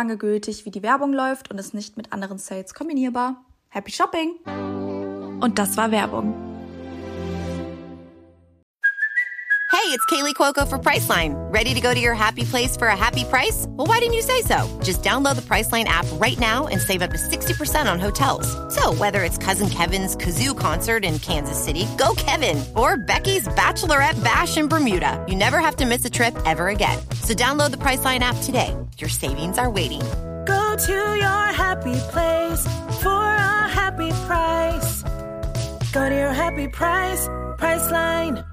lange 0.00 0.16
gültig, 0.16 0.64
wie 0.64 0.70
die 0.70 0.82
Werbung 0.82 1.12
läuft 1.12 1.50
und 1.50 1.58
ist 1.58 1.74
nicht 1.74 1.98
mit 1.98 2.12
anderen 2.12 2.38
Sales 2.38 2.72
kombinierbar. 2.72 3.44
Happy 3.68 3.92
Shopping! 3.92 4.36
Und 5.40 5.58
das 5.58 5.76
war 5.76 5.90
Werbung. 5.90 6.34
Hey, 9.70 9.96
it's 9.96 10.04
Kaylee 10.06 10.34
Cuoco 10.34 10.68
for 10.68 10.78
Priceline. 10.78 11.34
Ready 11.52 11.74
to 11.74 11.80
go 11.80 11.94
to 11.94 12.00
your 12.00 12.14
happy 12.14 12.44
place 12.44 12.76
for 12.76 12.88
a 12.88 12.96
happy 12.96 13.24
price? 13.24 13.66
Well, 13.68 13.86
why 13.86 13.98
didn't 13.98 14.14
you 14.14 14.22
say 14.22 14.42
so? 14.42 14.58
Just 14.82 15.02
download 15.02 15.36
the 15.36 15.42
Priceline 15.42 15.84
app 15.84 16.06
right 16.14 16.38
now 16.38 16.66
and 16.66 16.80
save 16.80 17.02
up 17.02 17.10
to 17.10 17.16
60% 17.16 17.90
on 17.90 17.98
hotels. 17.98 18.46
So, 18.74 18.92
whether 18.94 19.22
it's 19.22 19.38
Cousin 19.38 19.70
Kevin's 19.70 20.16
Kazoo 20.16 20.56
concert 20.56 21.04
in 21.04 21.18
Kansas 21.18 21.58
City, 21.62 21.86
go 21.96 22.14
Kevin, 22.16 22.62
or 22.76 22.96
Becky's 22.98 23.48
Bachelorette 23.48 24.22
Bash 24.22 24.56
in 24.56 24.68
Bermuda, 24.68 25.24
you 25.28 25.34
never 25.34 25.60
have 25.60 25.76
to 25.76 25.86
miss 25.86 26.04
a 26.04 26.10
trip 26.10 26.34
ever 26.44 26.68
again. 26.68 26.98
So, 27.22 27.32
download 27.32 27.70
the 27.70 27.78
Priceline 27.78 28.20
app 28.20 28.36
today. 28.42 28.76
Your 29.00 29.08
savings 29.08 29.56
are 29.56 29.70
waiting. 29.70 30.02
Go 30.44 30.76
to 30.76 30.92
your 30.92 31.52
happy 31.56 31.98
place 32.12 32.66
for 33.00 33.08
a 33.08 33.66
happy 33.66 34.10
price. 34.26 35.02
Go 35.92 36.06
to 36.06 36.14
your 36.14 36.34
happy 36.34 36.68
price, 36.68 37.26
Priceline. 37.56 38.44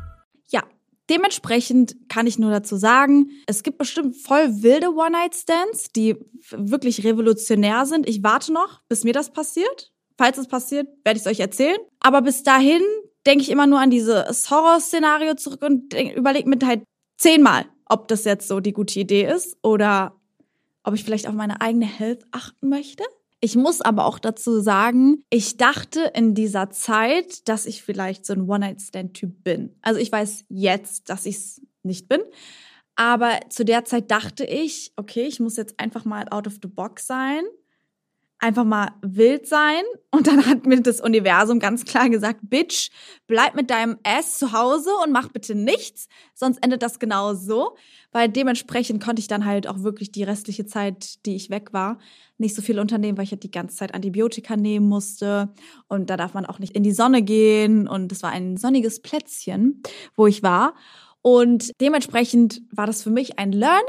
Ja, 0.50 0.64
dementsprechend 1.10 1.98
kann 2.08 2.28
ich 2.28 2.40
nur 2.40 2.52
dazu 2.52 2.78
sagen, 2.78 3.30
es 3.46 3.62
gibt 3.62 3.78
bestimmt 3.78 4.16
voll 4.16 4.64
wilde 4.64 4.94
One-Night-Stands, 4.96 5.92
die 5.92 6.16
wirklich 6.52 7.04
revolutionär 7.04 7.86
sind. 7.86 8.08
Ich 8.08 8.24
warte 8.24 8.54
noch, 8.54 8.80
bis 8.88 9.04
mir 9.04 9.14
das 9.14 9.34
passiert. 9.34 9.92
Falls 10.18 10.38
es 10.38 10.48
passiert, 10.48 10.88
werde 11.04 11.20
ich 11.20 11.26
es 11.26 11.32
euch 11.32 11.42
erzählen. 11.42 11.78
Aber 12.00 12.22
bis 12.22 12.44
dahin 12.44 12.82
denke 13.26 13.42
ich 13.42 13.52
immer 13.52 13.68
nur 13.68 13.80
an 13.82 13.90
dieses 13.90 14.50
Horror-Szenario 14.50 15.36
zurück 15.36 15.62
und 15.62 15.94
überlege 15.94 16.48
mir 16.48 16.66
halt 16.66 16.84
zehnmal, 17.18 17.66
ob 17.86 18.08
das 18.08 18.24
jetzt 18.24 18.48
so 18.48 18.62
die 18.62 18.74
gute 18.74 18.98
Idee 19.00 19.26
ist 19.26 19.58
oder 19.62 20.17
ob 20.88 20.94
ich 20.94 21.04
vielleicht 21.04 21.28
auf 21.28 21.34
meine 21.34 21.60
eigene 21.60 21.86
Health 21.86 22.26
achten 22.32 22.70
möchte. 22.70 23.04
Ich 23.42 23.58
muss 23.58 23.82
aber 23.82 24.06
auch 24.06 24.20
dazu 24.20 24.62
sagen, 24.62 25.22
ich 25.30 25.58
dachte 25.58 26.12
in 26.16 26.34
dieser 26.34 26.70
Zeit, 26.70 27.48
dass 27.50 27.66
ich 27.66 27.84
vielleicht 27.84 28.26
so 28.26 28.34
ein 28.34 28.50
One-Night-Stand-Typ 28.50 29.44
bin. 29.44 29.76
Also 29.82 30.00
ich 30.00 30.12
weiß 30.12 30.46
jetzt, 30.48 31.10
dass 31.10 31.26
ich 31.26 31.36
es 31.36 31.62
nicht 31.84 32.08
bin. 32.08 32.22
Aber 32.96 33.38
zu 33.50 33.66
der 33.66 33.84
Zeit 33.84 34.10
dachte 34.10 34.46
ich, 34.46 34.94
okay, 34.96 35.24
ich 35.24 35.42
muss 35.42 35.58
jetzt 35.58 35.78
einfach 35.78 36.06
mal 36.06 36.26
out 36.32 36.48
of 36.48 36.58
the 36.64 36.70
box 36.70 37.06
sein 37.06 37.44
einfach 38.40 38.64
mal 38.64 38.92
wild 39.02 39.48
sein. 39.48 39.84
Und 40.12 40.28
dann 40.28 40.46
hat 40.46 40.66
mir 40.66 40.82
das 40.82 41.02
Universum 41.02 41.60
ganz 41.60 41.86
klar 41.86 42.10
gesagt, 42.10 42.42
Bitch, 42.44 42.90
bleib 43.28 43.56
mit 43.56 43.70
deinem 43.70 43.98
Ass 44.04 44.38
zu 44.38 44.54
Hause 44.54 44.90
und 45.04 45.12
mach 45.12 45.30
bitte 45.30 45.56
nichts, 45.56 46.08
sonst 46.34 46.64
endet 46.64 46.82
das 46.82 47.00
genau 47.00 47.34
so. 47.34 47.76
Weil 48.12 48.30
dementsprechend 48.30 49.04
konnte 49.04 49.20
ich 49.20 49.28
dann 49.28 49.46
halt 49.46 49.68
auch 49.68 49.84
wirklich 49.84 50.12
die 50.12 50.24
restliche 50.24 50.66
Zeit, 50.66 51.26
die 51.26 51.36
ich 51.36 51.50
weg 51.50 51.74
war, 51.74 52.00
nicht 52.38 52.56
so 52.56 52.62
viel 52.62 52.80
unternehmen, 52.80 53.18
weil 53.18 53.26
ich 53.26 53.32
halt 53.32 53.44
die 53.44 53.52
ganze 53.52 53.76
Zeit 53.76 53.94
Antibiotika 53.94 54.56
nehmen 54.56 54.88
musste. 54.88 55.54
Und 55.88 56.10
da 56.10 56.18
darf 56.18 56.34
man 56.34 56.46
auch 56.46 56.60
nicht 56.60 56.76
in 56.76 56.84
die 56.84 56.94
Sonne 56.94 57.22
gehen. 57.22 57.88
Und 57.88 58.12
es 58.12 58.24
war 58.24 58.32
ein 58.32 58.58
sonniges 58.58 59.02
Plätzchen, 59.02 59.82
wo 60.16 60.28
ich 60.28 60.44
war. 60.44 60.76
Und 61.22 61.72
dementsprechend 61.82 62.62
war 62.72 62.88
das 62.88 63.04
für 63.04 63.10
mich 63.10 63.38
ein 63.40 63.52
Learning 63.52 63.84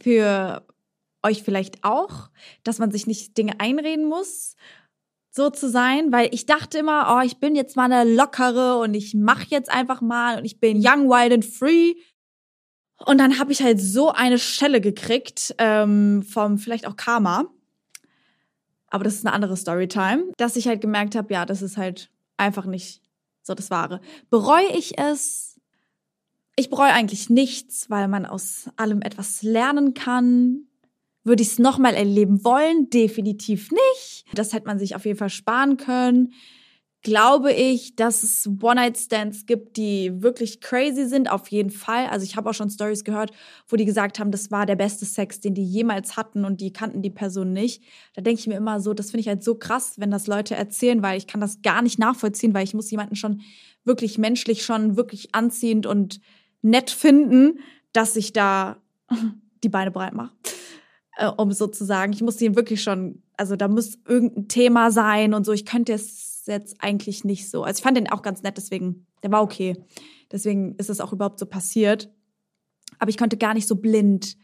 für 0.00 0.62
euch 1.22 1.42
vielleicht 1.42 1.84
auch, 1.84 2.30
dass 2.64 2.78
man 2.78 2.90
sich 2.90 3.06
nicht 3.06 3.36
Dinge 3.36 3.60
einreden 3.60 4.06
muss, 4.06 4.56
so 5.30 5.50
zu 5.50 5.68
sein, 5.68 6.10
weil 6.12 6.32
ich 6.32 6.46
dachte 6.46 6.78
immer, 6.78 7.16
oh, 7.16 7.24
ich 7.24 7.38
bin 7.38 7.54
jetzt 7.54 7.76
mal 7.76 7.90
eine 7.90 8.10
lockere 8.10 8.78
und 8.78 8.94
ich 8.94 9.14
mache 9.14 9.46
jetzt 9.48 9.70
einfach 9.70 10.00
mal 10.00 10.38
und 10.38 10.44
ich 10.44 10.58
bin 10.60 10.78
young, 10.78 11.08
wild 11.08 11.32
and 11.32 11.44
free. 11.44 11.94
Und 13.06 13.18
dann 13.18 13.38
habe 13.38 13.52
ich 13.52 13.62
halt 13.62 13.80
so 13.80 14.10
eine 14.10 14.38
Schelle 14.38 14.80
gekriegt 14.80 15.54
ähm, 15.58 16.22
vom 16.22 16.58
vielleicht 16.58 16.86
auch 16.86 16.96
Karma. 16.96 17.46
Aber 18.90 19.04
das 19.04 19.14
ist 19.14 19.26
eine 19.26 19.34
andere 19.34 19.56
Storytime, 19.56 20.32
dass 20.36 20.56
ich 20.56 20.66
halt 20.66 20.80
gemerkt 20.80 21.14
habe, 21.14 21.32
ja, 21.32 21.44
das 21.44 21.62
ist 21.62 21.76
halt 21.76 22.10
einfach 22.36 22.64
nicht 22.64 23.02
so 23.42 23.54
das 23.54 23.70
Wahre. 23.70 24.00
Bereue 24.30 24.68
ich 24.76 24.98
es? 24.98 25.60
Ich 26.56 26.70
bereue 26.70 26.92
eigentlich 26.92 27.30
nichts, 27.30 27.90
weil 27.90 28.08
man 28.08 28.26
aus 28.26 28.70
allem 28.76 29.02
etwas 29.02 29.42
lernen 29.42 29.94
kann. 29.94 30.67
Würde 31.28 31.42
ich 31.42 31.50
es 31.50 31.58
nochmal 31.58 31.92
erleben 31.92 32.42
wollen? 32.42 32.88
Definitiv 32.88 33.70
nicht. 33.70 34.24
Das 34.32 34.54
hätte 34.54 34.66
man 34.66 34.78
sich 34.78 34.96
auf 34.96 35.04
jeden 35.04 35.18
Fall 35.18 35.28
sparen 35.28 35.76
können. 35.76 36.32
Glaube 37.02 37.52
ich, 37.52 37.96
dass 37.96 38.22
es 38.22 38.48
One-Night-Stands 38.62 39.44
gibt, 39.44 39.76
die 39.76 40.22
wirklich 40.22 40.62
crazy 40.62 41.06
sind, 41.06 41.30
auf 41.30 41.48
jeden 41.48 41.68
Fall. 41.68 42.06
Also 42.06 42.24
ich 42.24 42.34
habe 42.34 42.48
auch 42.48 42.54
schon 42.54 42.70
Stories 42.70 43.04
gehört, 43.04 43.32
wo 43.68 43.76
die 43.76 43.84
gesagt 43.84 44.18
haben, 44.18 44.30
das 44.30 44.50
war 44.50 44.64
der 44.64 44.76
beste 44.76 45.04
Sex, 45.04 45.38
den 45.38 45.52
die 45.52 45.64
jemals 45.64 46.16
hatten 46.16 46.46
und 46.46 46.62
die 46.62 46.72
kannten 46.72 47.02
die 47.02 47.10
Person 47.10 47.52
nicht. 47.52 47.82
Da 48.14 48.22
denke 48.22 48.40
ich 48.40 48.46
mir 48.46 48.56
immer 48.56 48.80
so, 48.80 48.94
das 48.94 49.10
finde 49.10 49.20
ich 49.20 49.28
halt 49.28 49.44
so 49.44 49.54
krass, 49.54 49.96
wenn 49.98 50.10
das 50.10 50.28
Leute 50.28 50.54
erzählen, 50.54 51.02
weil 51.02 51.18
ich 51.18 51.26
kann 51.26 51.42
das 51.42 51.60
gar 51.60 51.82
nicht 51.82 51.98
nachvollziehen, 51.98 52.54
weil 52.54 52.64
ich 52.64 52.72
muss 52.72 52.90
jemanden 52.90 53.16
schon 53.16 53.42
wirklich 53.84 54.16
menschlich 54.16 54.64
schon 54.64 54.96
wirklich 54.96 55.34
anziehend 55.34 55.84
und 55.84 56.20
nett 56.62 56.90
finden, 56.90 57.58
dass 57.92 58.16
ich 58.16 58.32
da 58.32 58.78
die 59.62 59.68
Beine 59.68 59.90
breit 59.90 60.14
mache 60.14 60.32
äh, 61.18 61.26
um 61.26 61.52
sozusagen, 61.52 62.12
ich 62.12 62.22
muss 62.22 62.40
ihn 62.40 62.56
wirklich 62.56 62.82
schon, 62.82 63.22
also 63.36 63.56
da 63.56 63.68
muss 63.68 63.98
irgendein 64.06 64.48
Thema 64.48 64.90
sein 64.90 65.34
und 65.34 65.44
so. 65.44 65.52
Ich 65.52 65.66
könnte 65.66 65.92
es 65.92 66.44
jetzt 66.46 66.76
eigentlich 66.78 67.24
nicht 67.24 67.50
so. 67.50 67.64
Also 67.64 67.78
ich 67.78 67.82
fand 67.82 67.96
den 67.96 68.08
auch 68.08 68.22
ganz 68.22 68.42
nett, 68.42 68.56
deswegen, 68.56 69.06
der 69.22 69.32
war 69.32 69.42
okay. 69.42 69.76
Deswegen 70.30 70.76
ist 70.76 70.90
es 70.90 71.00
auch 71.00 71.12
überhaupt 71.12 71.40
so 71.40 71.46
passiert. 71.46 72.10
Aber 72.98 73.10
ich 73.10 73.18
konnte 73.18 73.36
gar 73.36 73.52
nicht 73.52 73.66
so 73.66 73.76
blind, 73.76 74.36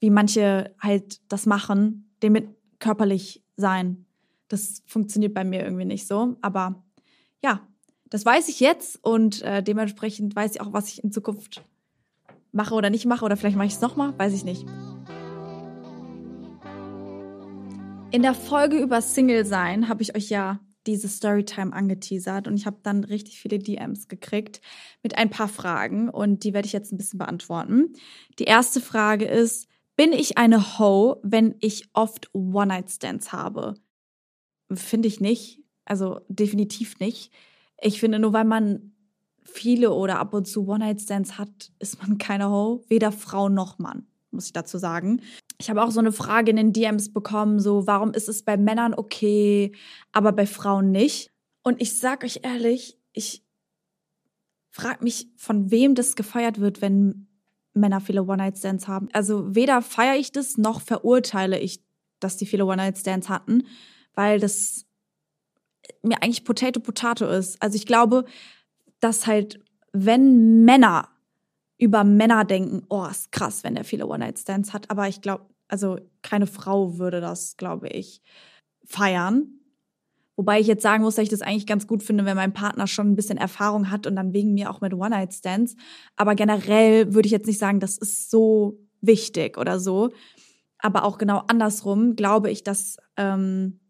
wie 0.00 0.10
manche 0.10 0.74
halt 0.80 1.20
das 1.32 1.46
machen, 1.46 2.10
den 2.22 2.32
mit 2.32 2.48
körperlich 2.78 3.42
sein. 3.56 4.04
Das 4.48 4.82
funktioniert 4.86 5.34
bei 5.34 5.44
mir 5.44 5.64
irgendwie 5.64 5.86
nicht 5.86 6.06
so. 6.06 6.36
Aber 6.42 6.84
ja, 7.42 7.66
das 8.10 8.24
weiß 8.24 8.48
ich 8.48 8.60
jetzt 8.60 9.02
und 9.02 9.42
äh, 9.42 9.62
dementsprechend 9.62 10.36
weiß 10.36 10.54
ich 10.54 10.60
auch, 10.60 10.72
was 10.72 10.88
ich 10.88 11.02
in 11.02 11.10
Zukunft 11.10 11.64
mache 12.52 12.74
oder 12.74 12.90
nicht 12.90 13.06
mache. 13.06 13.24
Oder 13.24 13.36
vielleicht 13.36 13.56
mache 13.56 13.66
ich 13.66 13.74
es 13.74 13.80
nochmal, 13.80 14.16
weiß 14.18 14.34
ich 14.34 14.44
nicht. 14.44 14.66
In 18.10 18.22
der 18.22 18.32
Folge 18.32 18.78
über 18.78 19.02
Single 19.02 19.44
sein 19.44 19.88
habe 19.88 20.02
ich 20.02 20.16
euch 20.16 20.30
ja 20.30 20.60
diese 20.86 21.08
Storytime 21.08 21.74
angeteasert 21.74 22.48
und 22.48 22.56
ich 22.56 22.64
habe 22.64 22.78
dann 22.82 23.04
richtig 23.04 23.38
viele 23.38 23.58
DMs 23.58 24.08
gekriegt 24.08 24.62
mit 25.02 25.18
ein 25.18 25.28
paar 25.28 25.48
Fragen 25.48 26.08
und 26.08 26.42
die 26.42 26.54
werde 26.54 26.64
ich 26.64 26.72
jetzt 26.72 26.90
ein 26.90 26.96
bisschen 26.96 27.18
beantworten. 27.18 27.92
Die 28.38 28.44
erste 28.44 28.80
Frage 28.80 29.26
ist, 29.26 29.68
bin 29.94 30.12
ich 30.12 30.38
eine 30.38 30.78
Ho, 30.78 31.20
wenn 31.22 31.56
ich 31.60 31.90
oft 31.92 32.34
One-Night-Stands 32.34 33.32
habe? 33.32 33.74
Finde 34.72 35.08
ich 35.08 35.20
nicht. 35.20 35.62
Also 35.84 36.20
definitiv 36.28 36.98
nicht. 37.00 37.30
Ich 37.78 38.00
finde, 38.00 38.18
nur 38.18 38.32
weil 38.32 38.46
man 38.46 38.92
viele 39.44 39.92
oder 39.92 40.18
ab 40.18 40.32
und 40.32 40.46
zu 40.46 40.66
One-Night-Stands 40.66 41.36
hat, 41.36 41.72
ist 41.78 42.00
man 42.00 42.16
keine 42.16 42.48
Ho. 42.48 42.84
Weder 42.88 43.12
Frau 43.12 43.50
noch 43.50 43.78
Mann, 43.78 44.06
muss 44.30 44.46
ich 44.46 44.52
dazu 44.54 44.78
sagen. 44.78 45.20
Ich 45.60 45.68
habe 45.68 45.82
auch 45.82 45.90
so 45.90 45.98
eine 45.98 46.12
Frage 46.12 46.50
in 46.50 46.56
den 46.56 46.72
DMs 46.72 47.12
bekommen, 47.12 47.58
so, 47.58 47.86
warum 47.86 48.12
ist 48.12 48.28
es 48.28 48.44
bei 48.44 48.56
Männern 48.56 48.94
okay, 48.94 49.72
aber 50.12 50.32
bei 50.32 50.46
Frauen 50.46 50.92
nicht? 50.92 51.32
Und 51.62 51.82
ich 51.82 51.98
sag 51.98 52.22
euch 52.22 52.40
ehrlich, 52.44 52.96
ich 53.12 53.44
frage 54.70 55.02
mich, 55.02 55.28
von 55.36 55.72
wem 55.72 55.96
das 55.96 56.14
gefeiert 56.14 56.60
wird, 56.60 56.80
wenn 56.80 57.26
Männer 57.74 58.00
viele 58.00 58.22
One-Night-Stands 58.22 58.86
haben. 58.86 59.08
Also 59.12 59.54
weder 59.54 59.82
feiere 59.82 60.16
ich 60.16 60.30
das, 60.30 60.56
noch 60.56 60.80
verurteile 60.80 61.58
ich, 61.58 61.82
dass 62.20 62.36
die 62.36 62.46
viele 62.46 62.64
One-Night-Stands 62.64 63.28
hatten, 63.28 63.66
weil 64.14 64.38
das 64.38 64.86
mir 66.02 66.22
eigentlich 66.22 66.44
Potato 66.44 66.80
Potato 66.80 67.26
ist. 67.26 67.60
Also 67.60 67.76
ich 67.76 67.86
glaube, 67.86 68.24
dass 69.00 69.26
halt, 69.26 69.60
wenn 69.92 70.64
Männer 70.64 71.08
über 71.78 72.04
Männer 72.04 72.44
denken, 72.44 72.82
oh, 72.88 73.06
ist 73.06 73.32
krass, 73.32 73.64
wenn 73.64 73.74
der 73.74 73.84
viele 73.84 74.06
One-Night-Stands 74.06 74.72
hat, 74.72 74.90
aber 74.90 75.08
ich 75.08 75.20
glaube, 75.20 75.46
also 75.68 75.98
keine 76.22 76.46
Frau 76.46 76.98
würde 76.98 77.20
das, 77.20 77.56
glaube 77.56 77.88
ich, 77.88 78.22
feiern. 78.84 79.58
Wobei 80.36 80.60
ich 80.60 80.66
jetzt 80.66 80.82
sagen 80.82 81.02
muss, 81.02 81.16
dass 81.16 81.24
ich 81.24 81.28
das 81.28 81.42
eigentlich 81.42 81.66
ganz 81.66 81.86
gut 81.86 82.02
finde, 82.02 82.24
wenn 82.24 82.36
mein 82.36 82.52
Partner 82.52 82.86
schon 82.86 83.10
ein 83.10 83.16
bisschen 83.16 83.38
Erfahrung 83.38 83.90
hat 83.90 84.06
und 84.06 84.16
dann 84.16 84.32
wegen 84.32 84.54
mir 84.54 84.70
auch 84.70 84.80
mit 84.80 84.94
One-Night-Stands. 84.94 85.74
Aber 86.16 86.34
generell 86.34 87.12
würde 87.12 87.26
ich 87.26 87.32
jetzt 87.32 87.46
nicht 87.46 87.58
sagen, 87.58 87.80
das 87.80 87.98
ist 87.98 88.30
so 88.30 88.78
wichtig 89.00 89.58
oder 89.58 89.80
so. 89.80 90.10
Aber 90.78 91.04
auch 91.04 91.18
genau 91.18 91.42
andersrum 91.48 92.14
glaube 92.14 92.50
ich, 92.50 92.62
dass 92.62 92.98
ähm, 93.16 93.80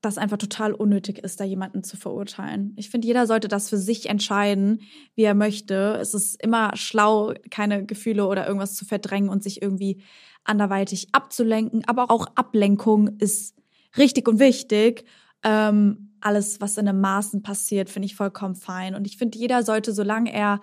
das 0.00 0.16
einfach 0.16 0.38
total 0.38 0.72
unnötig 0.72 1.18
ist, 1.18 1.40
da 1.40 1.44
jemanden 1.44 1.82
zu 1.82 1.96
verurteilen. 1.96 2.72
Ich 2.76 2.88
finde, 2.90 3.06
jeder 3.06 3.26
sollte 3.26 3.48
das 3.48 3.68
für 3.68 3.76
sich 3.76 4.08
entscheiden, 4.08 4.80
wie 5.14 5.24
er 5.24 5.34
möchte. 5.34 5.98
Es 6.00 6.14
ist 6.14 6.42
immer 6.42 6.74
schlau, 6.74 7.34
keine 7.50 7.84
Gefühle 7.84 8.26
oder 8.26 8.46
irgendwas 8.46 8.74
zu 8.74 8.84
verdrängen 8.84 9.28
und 9.28 9.42
sich 9.42 9.60
irgendwie 9.60 10.02
anderweitig 10.44 11.08
abzulenken. 11.12 11.84
Aber 11.86 12.10
auch 12.10 12.26
Ablenkung 12.34 13.08
ist 13.18 13.56
richtig 13.98 14.26
und 14.26 14.38
wichtig. 14.38 15.04
Ähm, 15.42 16.14
alles, 16.20 16.60
was 16.60 16.78
in 16.78 16.88
einem 16.88 17.00
Maßen 17.00 17.42
passiert, 17.42 17.90
finde 17.90 18.06
ich 18.06 18.14
vollkommen 18.14 18.54
fein. 18.54 18.94
Und 18.94 19.06
ich 19.06 19.18
finde, 19.18 19.38
jeder 19.38 19.62
sollte, 19.62 19.92
solange 19.92 20.32
er 20.32 20.60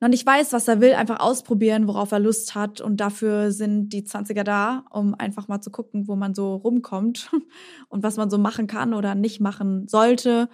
noch 0.00 0.08
nicht 0.08 0.24
weiß, 0.24 0.52
was 0.52 0.68
er 0.68 0.80
will, 0.80 0.94
einfach 0.94 1.20
ausprobieren, 1.20 1.88
worauf 1.88 2.12
er 2.12 2.20
Lust 2.20 2.54
hat. 2.54 2.80
Und 2.80 2.98
dafür 2.98 3.50
sind 3.50 3.90
die 3.90 4.02
20er 4.02 4.44
da, 4.44 4.84
um 4.90 5.14
einfach 5.14 5.48
mal 5.48 5.60
zu 5.60 5.70
gucken, 5.70 6.06
wo 6.06 6.14
man 6.14 6.34
so 6.34 6.54
rumkommt 6.56 7.30
und 7.88 8.02
was 8.02 8.16
man 8.16 8.30
so 8.30 8.38
machen 8.38 8.66
kann 8.66 8.94
oder 8.94 9.14
nicht 9.14 9.40
machen 9.40 9.88
sollte. 9.88 10.48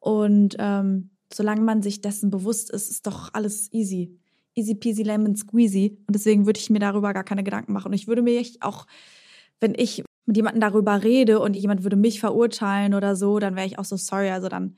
Und 0.00 0.56
ähm, 0.58 1.10
solange 1.32 1.62
man 1.62 1.82
sich 1.82 2.00
dessen 2.00 2.30
bewusst 2.30 2.70
ist, 2.70 2.90
ist 2.90 3.06
doch 3.06 3.30
alles 3.32 3.72
easy. 3.72 4.16
Easy 4.54 4.76
peasy 4.76 5.02
lemon 5.02 5.34
squeezy. 5.34 5.98
Und 6.06 6.14
deswegen 6.14 6.46
würde 6.46 6.60
ich 6.60 6.70
mir 6.70 6.78
darüber 6.78 7.12
gar 7.12 7.24
keine 7.24 7.42
Gedanken 7.42 7.72
machen. 7.72 7.88
Und 7.88 7.94
ich 7.94 8.06
würde 8.06 8.22
mir 8.22 8.40
auch, 8.60 8.86
wenn 9.58 9.74
ich 9.74 10.04
mit 10.26 10.36
jemandem 10.36 10.60
darüber 10.60 11.02
rede 11.02 11.40
und 11.40 11.56
jemand 11.56 11.82
würde 11.82 11.96
mich 11.96 12.20
verurteilen 12.20 12.94
oder 12.94 13.16
so, 13.16 13.40
dann 13.40 13.56
wäre 13.56 13.66
ich 13.66 13.78
auch 13.78 13.84
so 13.84 13.96
sorry. 13.96 14.30
Also 14.30 14.48
dann 14.48 14.76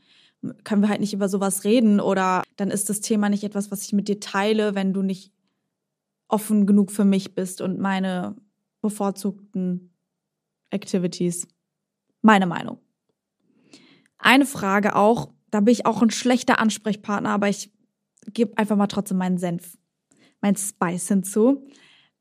können 0.64 0.82
wir 0.82 0.88
halt 0.88 1.00
nicht 1.00 1.12
über 1.12 1.28
sowas 1.28 1.64
reden 1.64 2.00
oder 2.00 2.42
dann 2.56 2.70
ist 2.70 2.88
das 2.88 3.00
Thema 3.00 3.28
nicht 3.28 3.44
etwas, 3.44 3.70
was 3.70 3.82
ich 3.82 3.92
mit 3.92 4.08
dir 4.08 4.20
teile, 4.20 4.74
wenn 4.74 4.92
du 4.92 5.02
nicht 5.02 5.32
offen 6.28 6.66
genug 6.66 6.90
für 6.90 7.04
mich 7.04 7.34
bist 7.34 7.60
und 7.60 7.78
meine 7.78 8.36
bevorzugten 8.80 9.94
Activities. 10.70 11.46
Meine 12.22 12.46
Meinung. 12.46 12.78
Eine 14.18 14.46
Frage 14.46 14.96
auch, 14.96 15.32
da 15.50 15.60
bin 15.60 15.72
ich 15.72 15.86
auch 15.86 16.02
ein 16.02 16.10
schlechter 16.10 16.58
Ansprechpartner, 16.58 17.30
aber 17.30 17.48
ich 17.48 17.72
gebe 18.32 18.56
einfach 18.58 18.76
mal 18.76 18.86
trotzdem 18.86 19.18
meinen 19.18 19.38
Senf, 19.38 19.78
mein 20.40 20.56
Spice 20.56 21.08
hinzu. 21.08 21.66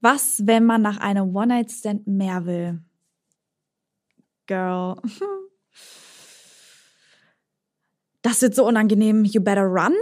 Was, 0.02 0.45
wenn 0.45 0.65
man 0.65 0.82
nach 0.82 0.97
einem 0.97 1.36
One-Night-Stand 1.36 2.06
mehr 2.06 2.45
will? 2.45 2.84
Girl. 4.45 5.02
das 8.25 8.41
wird 8.41 8.55
so 8.55 8.65
unangenehm, 8.65 9.23
you 9.23 9.39
better 9.39 9.65
run. 9.65 9.93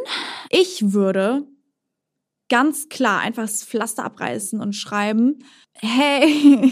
Ich 0.49 0.93
würde 0.93 1.45
ganz 2.47 2.87
klar 2.87 3.19
einfach 3.19 3.43
das 3.43 3.65
Pflaster 3.65 4.05
abreißen 4.05 4.61
und 4.61 4.73
schreiben, 4.73 5.39
hey, 5.73 6.71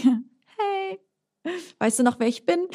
hey, 0.56 0.98
weißt 1.78 1.98
du 1.98 2.04
noch, 2.04 2.18
wer 2.18 2.26
ich 2.26 2.46
bin? 2.46 2.68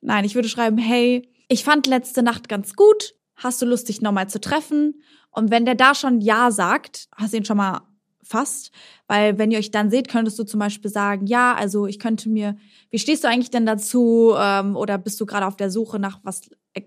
Nein, 0.00 0.24
ich 0.24 0.34
würde 0.34 0.48
schreiben, 0.48 0.78
hey, 0.78 1.28
ich 1.48 1.64
fand 1.64 1.86
letzte 1.86 2.22
Nacht 2.22 2.48
ganz 2.48 2.74
gut, 2.74 3.14
hast 3.36 3.60
du 3.60 3.66
Lust, 3.66 3.90
dich 3.90 4.00
nochmal 4.00 4.30
zu 4.30 4.40
treffen? 4.40 5.02
Und 5.30 5.50
wenn 5.50 5.66
der 5.66 5.74
da 5.74 5.94
schon 5.94 6.22
Ja 6.22 6.50
sagt, 6.50 7.08
hast 7.14 7.34
du 7.34 7.36
ihn 7.36 7.44
schon 7.44 7.58
mal 7.58 7.82
fast, 8.22 8.70
weil 9.06 9.36
wenn 9.36 9.50
ihr 9.50 9.58
euch 9.58 9.70
dann 9.70 9.90
seht, 9.90 10.08
könntest 10.08 10.38
du 10.38 10.44
zum 10.44 10.60
Beispiel 10.60 10.90
sagen, 10.90 11.26
ja, 11.26 11.54
also 11.54 11.86
ich 11.86 11.98
könnte 11.98 12.30
mir, 12.30 12.56
wie 12.88 12.98
stehst 12.98 13.22
du 13.22 13.28
eigentlich 13.28 13.50
denn 13.50 13.66
dazu? 13.66 14.32
Ähm, 14.34 14.76
oder 14.76 14.96
bist 14.96 15.20
du 15.20 15.26
gerade 15.26 15.44
auf 15.44 15.56
der 15.56 15.70
Suche 15.70 15.98
nach 15.98 16.20
was 16.22 16.40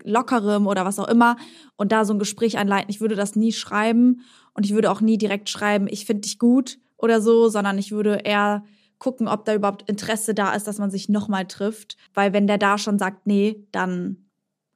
Lockerem 0.03 0.67
oder 0.67 0.85
was 0.85 0.99
auch 0.99 1.07
immer 1.07 1.37
und 1.75 1.91
da 1.91 2.05
so 2.05 2.13
ein 2.13 2.19
Gespräch 2.19 2.57
einleiten. 2.57 2.89
Ich 2.89 3.01
würde 3.01 3.15
das 3.15 3.35
nie 3.35 3.51
schreiben 3.51 4.21
und 4.53 4.65
ich 4.65 4.73
würde 4.73 4.91
auch 4.91 5.01
nie 5.01 5.17
direkt 5.17 5.49
schreiben, 5.49 5.87
ich 5.89 6.05
finde 6.05 6.21
dich 6.21 6.39
gut 6.39 6.77
oder 6.97 7.21
so, 7.21 7.49
sondern 7.49 7.77
ich 7.77 7.91
würde 7.91 8.21
eher 8.23 8.63
gucken, 8.99 9.27
ob 9.27 9.45
da 9.45 9.53
überhaupt 9.53 9.87
Interesse 9.89 10.33
da 10.33 10.53
ist, 10.53 10.67
dass 10.67 10.79
man 10.79 10.89
sich 10.89 11.09
nochmal 11.09 11.45
trifft. 11.45 11.97
Weil 12.13 12.33
wenn 12.33 12.47
der 12.47 12.57
da 12.57 12.77
schon 12.77 12.97
sagt, 12.97 13.27
nee, 13.27 13.67
dann 13.71 14.27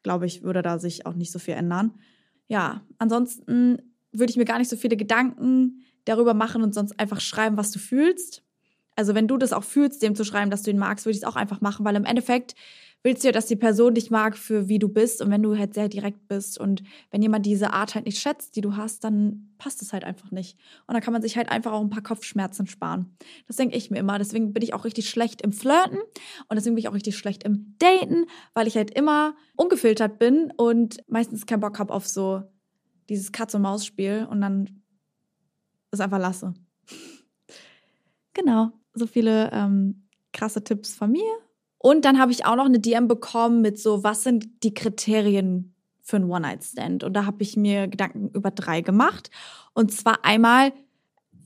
glaube 0.03 0.25
ich, 0.25 0.43
würde 0.43 0.61
da 0.61 0.79
sich 0.79 1.05
auch 1.05 1.13
nicht 1.13 1.31
so 1.31 1.39
viel 1.39 1.53
ändern. 1.55 1.93
Ja, 2.47 2.81
ansonsten 2.97 3.81
würde 4.11 4.31
ich 4.31 4.37
mir 4.37 4.45
gar 4.45 4.59
nicht 4.59 4.69
so 4.69 4.75
viele 4.75 4.97
Gedanken 4.97 5.83
darüber 6.05 6.33
machen 6.33 6.63
und 6.63 6.73
sonst 6.73 6.99
einfach 6.99 7.21
schreiben, 7.21 7.57
was 7.57 7.71
du 7.71 7.79
fühlst. 7.79 8.43
Also 8.95 9.15
wenn 9.15 9.27
du 9.27 9.37
das 9.37 9.53
auch 9.53 9.63
fühlst, 9.63 10.01
dem 10.01 10.15
zu 10.15 10.23
schreiben, 10.23 10.51
dass 10.51 10.63
du 10.63 10.71
ihn 10.71 10.77
magst, 10.77 11.05
würde 11.05 11.15
ich 11.15 11.23
es 11.23 11.27
auch 11.27 11.35
einfach 11.35 11.61
machen, 11.61 11.85
weil 11.85 11.95
im 11.95 12.05
Endeffekt 12.05 12.55
willst 13.03 13.23
du 13.23 13.27
ja, 13.27 13.31
dass 13.31 13.47
die 13.47 13.55
Person 13.55 13.93
dich 13.95 14.11
mag 14.11 14.37
für 14.37 14.67
wie 14.67 14.79
du 14.79 14.87
bist 14.87 15.21
und 15.21 15.31
wenn 15.31 15.41
du 15.41 15.57
halt 15.57 15.73
sehr 15.73 15.89
direkt 15.89 16.27
bist 16.27 16.59
und 16.59 16.83
wenn 17.09 17.21
jemand 17.21 17.45
diese 17.45 17.73
Art 17.73 17.95
halt 17.95 18.05
nicht 18.05 18.19
schätzt, 18.19 18.55
die 18.55 18.61
du 18.61 18.75
hast, 18.75 19.03
dann 19.03 19.53
passt 19.57 19.81
es 19.81 19.91
halt 19.91 20.03
einfach 20.03 20.31
nicht. 20.31 20.57
Und 20.87 20.93
dann 20.93 21.01
kann 21.01 21.13
man 21.13 21.21
sich 21.21 21.37
halt 21.37 21.49
einfach 21.49 21.71
auch 21.71 21.81
ein 21.81 21.89
paar 21.89 22.03
Kopfschmerzen 22.03 22.67
sparen. 22.67 23.17
Das 23.47 23.55
denke 23.55 23.75
ich 23.75 23.89
mir 23.89 23.99
immer. 23.99 24.17
Deswegen 24.19 24.53
bin 24.53 24.63
ich 24.63 24.73
auch 24.73 24.85
richtig 24.85 25.09
schlecht 25.09 25.41
im 25.41 25.51
Flirten 25.51 25.97
und 26.47 26.55
deswegen 26.55 26.75
bin 26.75 26.83
ich 26.83 26.89
auch 26.89 26.93
richtig 26.93 27.17
schlecht 27.17 27.43
im 27.43 27.75
Daten, 27.79 28.25
weil 28.53 28.67
ich 28.67 28.75
halt 28.75 28.91
immer 28.91 29.35
ungefiltert 29.55 30.19
bin 30.19 30.51
und 30.55 30.97
meistens 31.07 31.45
keinen 31.45 31.61
Bock 31.61 31.79
habe 31.79 31.93
auf 31.93 32.07
so 32.07 32.43
dieses 33.09 33.31
Katz-und-Maus-Spiel 33.31 34.27
und 34.29 34.41
dann 34.41 34.83
es 35.89 35.99
einfach 35.99 36.19
lasse. 36.19 36.53
genau, 38.33 38.71
so 38.93 39.07
viele 39.07 39.51
ähm, 39.51 40.07
krasse 40.31 40.63
Tipps 40.63 40.95
von 40.95 41.11
mir 41.11 41.50
und 41.83 42.05
dann 42.05 42.19
habe 42.19 42.31
ich 42.31 42.45
auch 42.45 42.55
noch 42.55 42.65
eine 42.65 42.79
DM 42.79 43.07
bekommen 43.07 43.61
mit 43.61 43.79
so, 43.79 44.03
was 44.03 44.21
sind 44.21 44.63
die 44.63 44.73
Kriterien 44.73 45.73
für 46.03 46.17
einen 46.17 46.29
One-Night-Stand? 46.29 47.03
Und 47.03 47.13
da 47.13 47.25
habe 47.25 47.41
ich 47.41 47.57
mir 47.57 47.87
Gedanken 47.87 48.29
über 48.35 48.51
drei 48.51 48.81
gemacht. 48.81 49.31
Und 49.73 49.91
zwar 49.91 50.23
einmal 50.23 50.73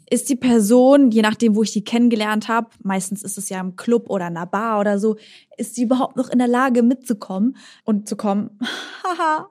ist 0.09 0.27
die 0.27 0.35
Person, 0.35 1.09
je 1.09 1.21
nachdem, 1.21 1.55
wo 1.55 1.63
ich 1.63 1.71
die 1.71 1.85
kennengelernt 1.85 2.49
habe, 2.49 2.67
meistens 2.83 3.23
ist 3.23 3.37
es 3.37 3.47
ja 3.47 3.61
im 3.61 3.77
Club 3.77 4.09
oder 4.09 4.27
in 4.27 4.35
einer 4.35 4.45
Bar 4.45 4.81
oder 4.81 4.99
so, 4.99 5.15
ist 5.55 5.75
sie 5.75 5.83
überhaupt 5.83 6.17
noch 6.17 6.29
in 6.29 6.39
der 6.39 6.49
Lage 6.49 6.83
mitzukommen 6.83 7.55
und 7.85 8.09
zu 8.09 8.17
kommen. 8.17 8.59
Haha. 9.03 9.49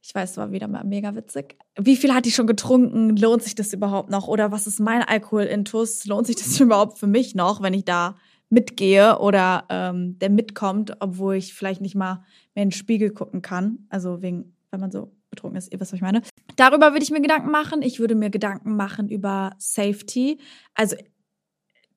ich 0.00 0.14
weiß, 0.14 0.30
es 0.30 0.36
war 0.38 0.50
wieder 0.50 0.66
mal 0.66 0.84
mega 0.84 1.14
witzig. 1.14 1.58
Wie 1.78 1.96
viel 1.96 2.14
hat 2.14 2.24
die 2.24 2.32
schon 2.32 2.46
getrunken? 2.46 3.18
Lohnt 3.18 3.42
sich 3.42 3.54
das 3.54 3.74
überhaupt 3.74 4.08
noch? 4.08 4.28
Oder 4.28 4.50
was 4.50 4.66
ist 4.66 4.80
mein 4.80 5.02
Alkoholintus? 5.02 6.06
Lohnt 6.06 6.26
sich 6.26 6.36
das 6.36 6.58
überhaupt 6.60 6.98
für 6.98 7.06
mich 7.06 7.34
noch, 7.34 7.60
wenn 7.60 7.74
ich 7.74 7.84
da 7.84 8.16
mitgehe 8.52 9.18
oder 9.18 9.64
ähm, 9.70 10.18
der 10.18 10.28
mitkommt, 10.28 10.94
obwohl 11.00 11.36
ich 11.36 11.54
vielleicht 11.54 11.80
nicht 11.80 11.94
mal 11.94 12.22
mehr 12.54 12.64
in 12.64 12.68
den 12.68 12.72
Spiegel 12.72 13.10
gucken 13.10 13.40
kann. 13.40 13.86
Also 13.88 14.20
wegen, 14.20 14.54
wenn 14.70 14.78
man 14.78 14.90
so 14.90 15.10
betrunken 15.30 15.56
ist, 15.56 15.72
ihr 15.72 15.80
wisst, 15.80 15.92
was 15.92 15.96
ich 15.96 16.02
meine. 16.02 16.20
Darüber 16.56 16.92
würde 16.92 17.02
ich 17.02 17.10
mir 17.10 17.22
Gedanken 17.22 17.50
machen. 17.50 17.80
Ich 17.80 17.98
würde 17.98 18.14
mir 18.14 18.28
Gedanken 18.28 18.76
machen 18.76 19.08
über 19.08 19.54
Safety. 19.56 20.38
Also 20.74 20.96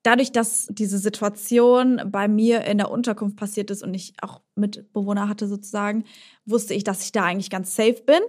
dadurch, 0.02 0.32
dass 0.32 0.66
diese 0.70 0.96
Situation 0.96 2.00
bei 2.06 2.26
mir 2.26 2.64
in 2.64 2.78
der 2.78 2.90
Unterkunft 2.90 3.36
passiert 3.36 3.70
ist 3.70 3.82
und 3.82 3.92
ich 3.92 4.14
auch 4.22 4.40
Mitbewohner 4.54 5.28
hatte 5.28 5.48
sozusagen, 5.48 6.04
wusste 6.46 6.72
ich, 6.72 6.84
dass 6.84 7.04
ich 7.04 7.12
da 7.12 7.24
eigentlich 7.24 7.50
ganz 7.50 7.76
safe 7.76 8.02
bin. 8.06 8.20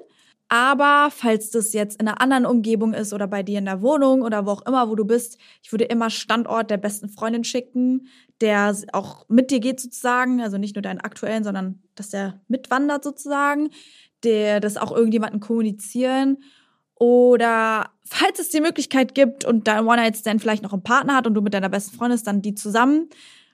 Aber 0.49 1.09
falls 1.11 1.51
das 1.51 1.73
jetzt 1.73 1.99
in 1.99 2.07
einer 2.07 2.21
anderen 2.21 2.45
Umgebung 2.45 2.93
ist 2.93 3.11
oder 3.11 3.27
bei 3.27 3.43
dir 3.43 3.59
in 3.59 3.65
der 3.65 3.81
Wohnung 3.81 4.21
oder 4.21 4.45
wo 4.45 4.51
auch 4.51 4.65
immer, 4.65 4.89
wo 4.89 4.95
du 4.95 5.03
bist, 5.03 5.37
ich 5.61 5.73
würde 5.73 5.85
immer 5.85 6.09
Standort 6.09 6.71
der 6.71 6.77
besten 6.77 7.09
Freundin 7.09 7.43
schicken, 7.43 8.07
der 8.39 8.75
auch 8.93 9.25
mit 9.27 9.51
dir 9.51 9.59
geht 9.59 9.81
sozusagen, 9.81 10.41
also 10.41 10.57
nicht 10.57 10.75
nur 10.75 10.81
deinen 10.81 11.01
aktuellen, 11.01 11.43
sondern 11.43 11.81
dass 11.95 12.09
der 12.09 12.39
mitwandert 12.47 13.03
sozusagen, 13.03 13.69
der 14.23 14.61
das 14.61 14.77
auch 14.77 14.91
irgendjemanden 14.91 15.41
kommunizieren. 15.41 16.37
Oder 16.95 17.91
falls 18.05 18.39
es 18.39 18.49
die 18.49 18.61
Möglichkeit 18.61 19.15
gibt 19.15 19.43
und 19.43 19.67
dein 19.67 19.85
One-Night-Stand 19.85 20.41
vielleicht 20.41 20.63
noch 20.63 20.73
einen 20.73 20.83
Partner 20.83 21.15
hat 21.17 21.27
und 21.27 21.33
du 21.33 21.41
mit 21.41 21.53
deiner 21.53 21.69
besten 21.69 21.95
Freundin 21.95 22.15
ist, 22.15 22.25
dann 22.25 22.41
die 22.41 22.55
zusammen. 22.55 23.09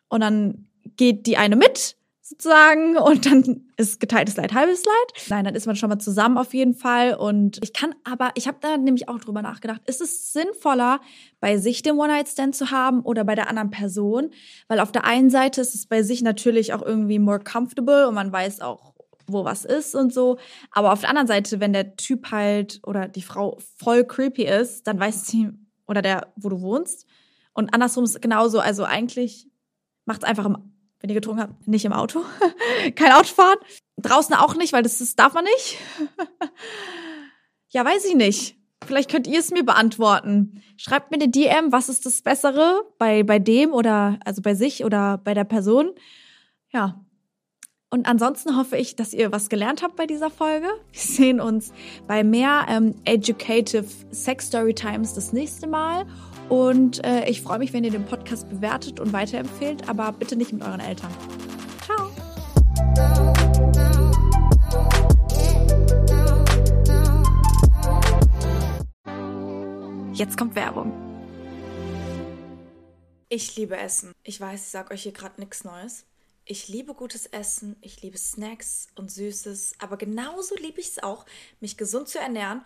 Und 0.10 0.22
dann 0.22 0.68
geht 0.96 1.26
die 1.26 1.38
eine 1.38 1.56
mit 1.56 1.98
sozusagen 2.34 2.98
und 2.98 3.26
dann 3.26 3.68
ist 3.78 4.00
geteiltes 4.00 4.36
Leid 4.36 4.54
halbes 4.54 4.84
Leid. 4.86 5.30
Nein, 5.30 5.46
dann 5.46 5.56
ist 5.56 5.66
man 5.66 5.76
schon 5.76 5.90
mal 5.90 6.00
zusammen 6.00 6.38
auf 6.38 6.54
jeden 6.54 6.74
Fall 6.74 7.16
und 7.16 7.60
ich 7.64 7.74
kann 7.74 7.96
aber, 8.04 8.32
ich 8.36 8.48
habe 8.48 8.58
da 8.62 8.78
nämlich 8.78 9.10
auch 9.10 9.20
drüber 9.20 9.42
nachgedacht, 9.42 9.82
ist 9.86 10.02
es 10.02 10.34
sinnvoller, 10.34 11.00
bei 11.40 11.58
sich 11.58 11.82
den 11.82 11.98
One-Night-Stand 11.98 12.56
zu 12.56 12.72
haben 12.72 13.02
oder 13.02 13.24
bei 13.24 13.36
der 13.36 13.50
anderen 13.50 13.72
Person? 13.72 14.32
Weil 14.68 14.80
auf 14.80 14.92
der 14.92 15.06
einen 15.06 15.30
Seite 15.30 15.62
ist 15.62 15.76
es 15.76 15.88
bei 15.88 16.04
sich 16.04 16.22
natürlich 16.22 16.74
auch 16.74 16.82
irgendwie 16.82 17.20
more 17.20 17.40
comfortable 17.40 18.08
und 18.08 18.16
man 18.16 18.32
weiß 18.32 18.62
auch, 18.62 18.94
wo 19.28 19.46
was 19.46 19.66
ist 19.66 19.96
und 19.96 20.14
so. 20.14 20.38
Aber 20.72 20.92
auf 20.92 21.02
der 21.02 21.10
anderen 21.10 21.28
Seite, 21.28 21.60
wenn 21.60 21.74
der 21.74 21.96
Typ 21.96 22.32
halt 22.32 22.80
oder 22.86 23.08
die 23.08 23.22
Frau 23.22 23.58
voll 23.78 24.06
creepy 24.06 24.44
ist, 24.44 24.88
dann 24.88 25.00
weiß 25.00 25.28
sie, 25.28 25.50
oder 25.88 26.02
der, 26.02 26.34
wo 26.36 26.50
du 26.50 26.62
wohnst. 26.62 27.06
Und 27.54 27.74
andersrum 27.74 28.04
ist 28.04 28.16
es 28.16 28.22
genauso. 28.22 28.60
Also 28.60 28.84
eigentlich 28.84 29.48
macht 30.06 30.24
es 30.24 30.30
einfach, 30.30 30.46
im, 30.46 30.73
wenn 31.04 31.10
ihr 31.10 31.16
getrunken 31.16 31.42
habt, 31.42 31.68
nicht 31.68 31.84
im 31.84 31.92
Auto. 31.92 32.24
Kein 32.96 33.12
Autofahren. 33.12 33.60
Draußen 33.98 34.34
auch 34.36 34.56
nicht, 34.56 34.72
weil 34.72 34.84
das, 34.84 35.00
das 35.00 35.16
darf 35.16 35.34
man 35.34 35.44
nicht. 35.44 35.78
ja, 37.72 37.84
weiß 37.84 38.06
ich 38.06 38.16
nicht. 38.16 38.56
Vielleicht 38.86 39.12
könnt 39.12 39.28
ihr 39.28 39.40
es 39.40 39.52
mir 39.52 39.66
beantworten. 39.66 40.64
Schreibt 40.78 41.12
mir 41.12 41.18
eine 41.18 41.28
DM, 41.28 41.74
was 41.74 41.90
ist 41.90 42.06
das 42.06 42.22
Bessere 42.22 42.84
bei, 43.00 43.24
bei 43.24 43.38
dem 43.38 43.74
oder 43.74 44.18
also 44.24 44.42
bei 44.42 44.56
sich 44.56 44.86
oder 44.86 45.18
bei 45.18 45.34
der 45.34 45.44
Person. 45.44 45.92
Ja, 46.72 47.04
und 47.90 48.08
ansonsten 48.08 48.56
hoffe 48.56 48.78
ich, 48.78 48.96
dass 48.96 49.14
ihr 49.14 49.34
was 49.34 49.50
gelernt 49.50 49.84
habt 49.84 49.98
bei 49.98 50.08
dieser 50.08 50.30
Folge. 50.30 50.68
Wir 50.94 51.02
sehen 51.02 51.42
uns 51.42 51.74
bei 52.08 52.24
mehr 52.24 52.66
ähm, 52.70 52.96
Educative 53.04 53.86
Sex 54.12 54.48
Story 54.48 54.74
Times 54.74 55.14
das 55.14 55.34
nächste 55.34 55.68
Mal. 55.68 56.06
Und 56.50 57.04
äh, 57.04 57.28
ich 57.30 57.42
freue 57.42 57.60
mich, 57.60 57.74
wenn 57.74 57.84
ihr 57.84 57.92
den 57.92 58.06
Podcast 58.06 58.50
bewertet 58.50 59.00
und 59.00 59.14
weiterempfehlt, 59.14 59.90
aber 59.90 60.12
bitte 60.12 60.36
nicht 60.36 60.54
mit 60.54 60.62
euren 60.62 60.80
Eltern. 60.80 61.12
Ciao. 61.86 62.10
Jetzt 70.14 70.38
kommt 70.38 70.56
Werbung. 70.56 70.92
Ich 73.30 73.56
liebe 73.56 73.78
Essen. 73.78 74.12
Ich 74.24 74.40
weiß, 74.40 74.62
ich 74.62 74.70
sage 74.70 74.94
euch 74.94 75.04
hier 75.04 75.12
gerade 75.12 75.40
nichts 75.40 75.64
Neues. 75.64 76.06
Ich 76.46 76.68
liebe 76.68 76.94
gutes 76.94 77.26
Essen, 77.26 77.78
ich 77.80 78.02
liebe 78.02 78.18
Snacks 78.18 78.88
und 78.96 79.10
Süßes, 79.10 79.76
aber 79.80 79.96
genauso 79.96 80.56
liebe 80.56 80.82
ich 80.82 80.90
es 80.90 81.02
auch, 81.02 81.26
mich 81.62 81.78
gesund 81.78 82.10
zu 82.10 82.20
ernähren 82.20 82.66